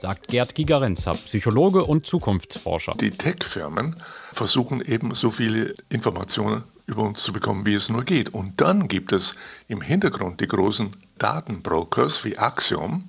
sagt 0.00 0.28
Gerd 0.28 0.54
Gigerenzer, 0.54 1.12
Psychologe 1.12 1.82
und 1.82 2.06
Zukunftsforscher. 2.06 2.92
Die 3.00 3.10
Tech-Firmen 3.10 3.96
versuchen 4.32 4.80
eben 4.82 5.14
so 5.14 5.30
viele 5.30 5.74
Informationen 5.88 6.62
über 6.86 7.02
uns 7.02 7.22
zu 7.22 7.32
bekommen, 7.32 7.66
wie 7.66 7.74
es 7.74 7.88
nur 7.88 8.04
geht. 8.04 8.32
Und 8.32 8.60
dann 8.60 8.86
gibt 8.86 9.12
es 9.12 9.34
im 9.66 9.80
Hintergrund 9.80 10.40
die 10.40 10.46
großen 10.46 10.94
Datenbrokers 11.18 12.24
wie 12.24 12.38
Axiom, 12.38 13.08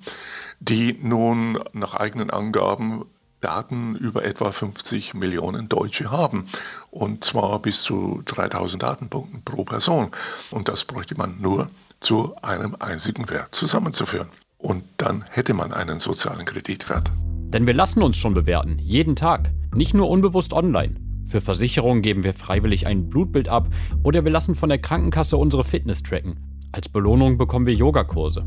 die 0.58 0.98
nun 1.00 1.60
nach 1.72 1.94
eigenen 1.94 2.30
Angaben 2.30 3.04
Daten 3.40 3.96
über 3.96 4.24
etwa 4.24 4.52
50 4.52 5.14
Millionen 5.14 5.68
Deutsche 5.68 6.10
haben. 6.10 6.46
Und 6.90 7.24
zwar 7.24 7.60
bis 7.60 7.82
zu 7.82 8.22
3000 8.26 8.82
Datenpunkten 8.82 9.42
pro 9.42 9.64
Person. 9.64 10.10
Und 10.50 10.68
das 10.68 10.84
bräuchte 10.84 11.16
man 11.16 11.40
nur 11.40 11.70
zu 12.00 12.34
einem 12.42 12.76
einzigen 12.78 13.28
Wert 13.30 13.54
zusammenzuführen. 13.54 14.28
Und 14.58 14.84
dann 14.96 15.24
hätte 15.28 15.54
man 15.54 15.72
einen 15.72 16.00
sozialen 16.00 16.44
Kreditwert. 16.44 17.12
Denn 17.52 17.66
wir 17.66 17.74
lassen 17.74 18.02
uns 18.02 18.16
schon 18.16 18.34
bewerten, 18.34 18.78
jeden 18.78 19.16
Tag, 19.16 19.50
nicht 19.74 19.94
nur 19.94 20.10
unbewusst 20.10 20.52
online. 20.52 20.96
Für 21.24 21.40
Versicherungen 21.40 22.02
geben 22.02 22.24
wir 22.24 22.34
freiwillig 22.34 22.86
ein 22.86 23.08
Blutbild 23.08 23.48
ab 23.48 23.68
oder 24.02 24.24
wir 24.24 24.30
lassen 24.30 24.54
von 24.54 24.68
der 24.68 24.78
Krankenkasse 24.78 25.36
unsere 25.36 25.64
Fitness 25.64 26.02
tracken. 26.02 26.40
Als 26.72 26.88
Belohnung 26.88 27.38
bekommen 27.38 27.66
wir 27.66 27.74
Yogakurse. 27.74 28.46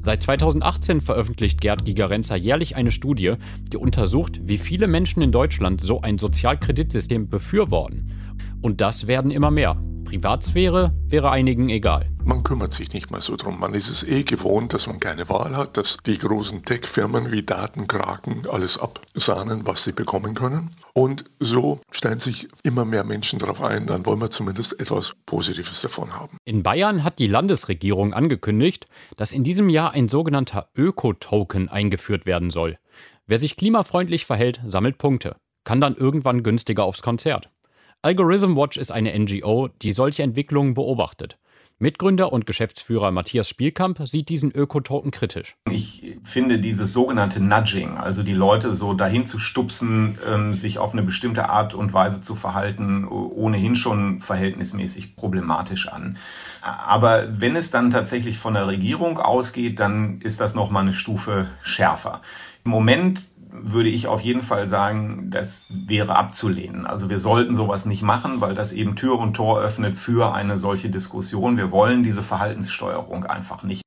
Seit 0.00 0.22
2018 0.22 1.00
veröffentlicht 1.00 1.60
Gerd 1.60 1.84
Gigerenzer 1.84 2.36
jährlich 2.36 2.76
eine 2.76 2.90
Studie, 2.90 3.34
die 3.72 3.76
untersucht, 3.76 4.40
wie 4.44 4.58
viele 4.58 4.86
Menschen 4.86 5.22
in 5.22 5.32
Deutschland 5.32 5.80
so 5.80 6.00
ein 6.00 6.18
Sozialkreditsystem 6.18 7.28
befürworten. 7.28 8.12
Und 8.62 8.80
das 8.80 9.06
werden 9.06 9.30
immer 9.30 9.50
mehr. 9.50 9.76
Privatsphäre 10.06 10.94
wäre 11.08 11.30
einigen 11.30 11.68
egal. 11.68 12.08
Man 12.24 12.44
kümmert 12.44 12.72
sich 12.72 12.92
nicht 12.92 13.10
mehr 13.10 13.20
so 13.20 13.36
drum. 13.36 13.58
Man 13.58 13.74
ist 13.74 13.88
es 13.88 14.04
eh 14.04 14.22
gewohnt, 14.22 14.72
dass 14.72 14.86
man 14.86 15.00
keine 15.00 15.28
Wahl 15.28 15.56
hat, 15.56 15.76
dass 15.76 15.98
die 16.06 16.16
großen 16.16 16.64
Tech-Firmen 16.64 17.32
wie 17.32 17.42
Datenkraken 17.42 18.46
alles 18.48 18.78
absahnen, 18.78 19.66
was 19.66 19.82
sie 19.82 19.92
bekommen 19.92 20.34
können. 20.34 20.70
Und 20.94 21.24
so 21.40 21.80
stellen 21.90 22.20
sich 22.20 22.48
immer 22.62 22.84
mehr 22.84 23.02
Menschen 23.02 23.40
darauf 23.40 23.60
ein, 23.60 23.86
dann 23.86 24.06
wollen 24.06 24.20
wir 24.20 24.30
zumindest 24.30 24.80
etwas 24.80 25.12
Positives 25.26 25.80
davon 25.82 26.14
haben. 26.14 26.38
In 26.44 26.62
Bayern 26.62 27.02
hat 27.02 27.18
die 27.18 27.26
Landesregierung 27.26 28.14
angekündigt, 28.14 28.86
dass 29.16 29.32
in 29.32 29.42
diesem 29.42 29.68
Jahr 29.68 29.90
ein 29.90 30.08
sogenannter 30.08 30.68
Öko-Token 30.76 31.68
eingeführt 31.68 32.26
werden 32.26 32.50
soll. 32.50 32.78
Wer 33.26 33.38
sich 33.38 33.56
klimafreundlich 33.56 34.24
verhält, 34.24 34.60
sammelt 34.68 34.98
Punkte, 34.98 35.36
kann 35.64 35.80
dann 35.80 35.96
irgendwann 35.96 36.44
günstiger 36.44 36.84
aufs 36.84 37.02
Konzert. 37.02 37.50
Algorithm 38.06 38.56
Watch 38.56 38.76
ist 38.76 38.92
eine 38.92 39.18
NGO, 39.18 39.68
die 39.82 39.90
solche 39.90 40.22
Entwicklungen 40.22 40.74
beobachtet. 40.74 41.38
Mitgründer 41.80 42.32
und 42.32 42.46
Geschäftsführer 42.46 43.10
Matthias 43.10 43.48
Spielkamp 43.48 44.06
sieht 44.06 44.28
diesen 44.28 44.52
Ökotoken 44.52 45.10
kritisch. 45.10 45.56
Ich 45.68 46.16
finde 46.22 46.60
dieses 46.60 46.92
sogenannte 46.92 47.42
Nudging, 47.42 47.98
also 47.98 48.22
die 48.22 48.32
Leute 48.32 48.76
so 48.76 48.94
dahin 48.94 49.26
zu 49.26 49.40
stupsen, 49.40 50.18
ähm, 50.24 50.54
sich 50.54 50.78
auf 50.78 50.92
eine 50.92 51.02
bestimmte 51.02 51.48
Art 51.48 51.74
und 51.74 51.92
Weise 51.92 52.22
zu 52.22 52.36
verhalten, 52.36 53.08
ohnehin 53.08 53.74
schon 53.74 54.20
verhältnismäßig 54.20 55.16
problematisch 55.16 55.88
an. 55.88 56.16
Aber 56.60 57.26
wenn 57.40 57.56
es 57.56 57.72
dann 57.72 57.90
tatsächlich 57.90 58.38
von 58.38 58.54
der 58.54 58.68
Regierung 58.68 59.18
ausgeht, 59.18 59.80
dann 59.80 60.20
ist 60.20 60.40
das 60.40 60.54
nochmal 60.54 60.84
eine 60.84 60.92
Stufe 60.92 61.48
schärfer. 61.60 62.22
Im 62.64 62.70
Moment 62.70 63.26
würde 63.62 63.88
ich 63.88 64.06
auf 64.06 64.20
jeden 64.20 64.42
Fall 64.42 64.68
sagen, 64.68 65.30
das 65.30 65.66
wäre 65.70 66.16
abzulehnen. 66.16 66.86
Also 66.86 67.10
wir 67.10 67.18
sollten 67.18 67.54
sowas 67.54 67.86
nicht 67.86 68.02
machen, 68.02 68.40
weil 68.40 68.54
das 68.54 68.72
eben 68.72 68.96
Tür 68.96 69.18
und 69.18 69.34
Tor 69.34 69.60
öffnet 69.60 69.96
für 69.96 70.34
eine 70.34 70.58
solche 70.58 70.90
Diskussion. 70.90 71.56
Wir 71.56 71.70
wollen 71.70 72.02
diese 72.02 72.22
Verhaltenssteuerung 72.22 73.24
einfach 73.24 73.62
nicht. 73.62 73.82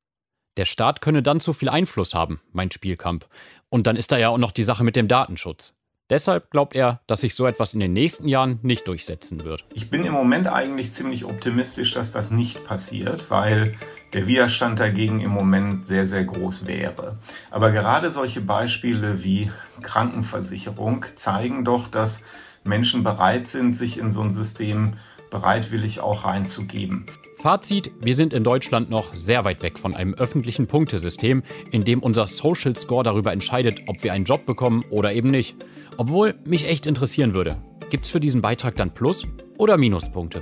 Der 0.58 0.66
Staat 0.66 1.02
könne 1.02 1.24
dann 1.24 1.40
zu 1.40 1.54
viel 1.54 1.70
Einfluss 1.70 2.14
haben, 2.14 2.42
meint 2.52 2.74
Spielkamp. 2.74 3.28
Und 3.70 3.88
dann 3.88 3.96
ist 3.96 4.12
da 4.12 4.18
ja 4.18 4.30
auch 4.30 4.38
noch 4.38 4.52
die 4.52 4.64
Sache 4.64 4.84
mit 4.84 4.96
dem 4.96 5.08
Datenschutz. 5.08 5.74
Deshalb 6.10 6.50
glaubt 6.50 6.76
er, 6.76 7.02
dass 7.06 7.22
sich 7.22 7.36
so 7.36 7.46
etwas 7.46 7.76
in 7.76 7.80
den 7.80 7.94
nächsten 7.94 8.28
Jahren 8.28 8.60
nicht 8.64 8.88
durchsetzen 8.88 9.44
wird. 9.44 9.64
Ich 9.74 9.92
bin 9.92 10.04
im 10.04 10.14
Moment 10.14 10.48
eigentlich 10.48 10.92
ziemlich 10.92 11.24
optimistisch, 11.24 11.94
dass 11.94 12.12
das 12.12 12.32
nicht 12.32 12.66
passiert, 12.66 13.30
weil 13.30 13.76
der 14.14 14.28
Widerstand 14.28 14.80
dagegen 14.80 15.20
im 15.22 15.32
Moment 15.32 15.86
sehr, 15.86 16.06
sehr 16.06 16.24
groß 16.24 16.66
wäre. 16.66 17.18
Aber 17.52 17.72
gerade 17.72 18.12
solche 18.12 18.42
Beispiele 18.42 19.24
wie 19.24 19.52
Krankenversicherung 19.82 21.06
zeigen 21.16 21.64
doch, 21.64 21.88
dass 21.88 22.24
Menschen 22.64 23.04
bereit 23.04 23.48
sind, 23.48 23.76
sich 23.76 23.98
in 23.98 24.10
so 24.12 24.22
ein 24.22 24.32
System 24.32 24.94
bereitwillig 25.30 26.00
auch 26.00 26.26
reinzugeben. 26.26 27.06
Fazit, 27.38 27.92
wir 28.02 28.16
sind 28.16 28.34
in 28.34 28.44
Deutschland 28.44 28.90
noch 28.90 29.14
sehr 29.16 29.46
weit 29.46 29.64
weg 29.64 29.80
von 29.80 29.96
einem 29.96 30.14
öffentlichen 30.14 30.68
Punktesystem, 30.68 31.44
in 31.72 31.86
dem 31.86 32.02
unser 32.04 32.28
Social 32.28 32.76
Score 32.76 33.04
darüber 33.04 33.32
entscheidet, 33.32 33.84
ob 33.88 34.04
wir 34.04 34.12
einen 34.12 34.26
Job 34.26 34.46
bekommen 34.46 34.84
oder 34.90 35.14
eben 35.14 35.30
nicht. 35.30 35.56
Obwohl 35.98 36.36
mich 36.44 36.68
echt 36.68 36.86
interessieren 36.86 37.34
würde, 37.34 37.56
gibt 37.90 38.06
es 38.06 38.12
für 38.12 38.20
diesen 38.20 38.42
Beitrag 38.42 38.76
dann 38.76 38.94
Plus- 38.94 39.26
oder 39.58 39.78
Minuspunkte? 39.78 40.42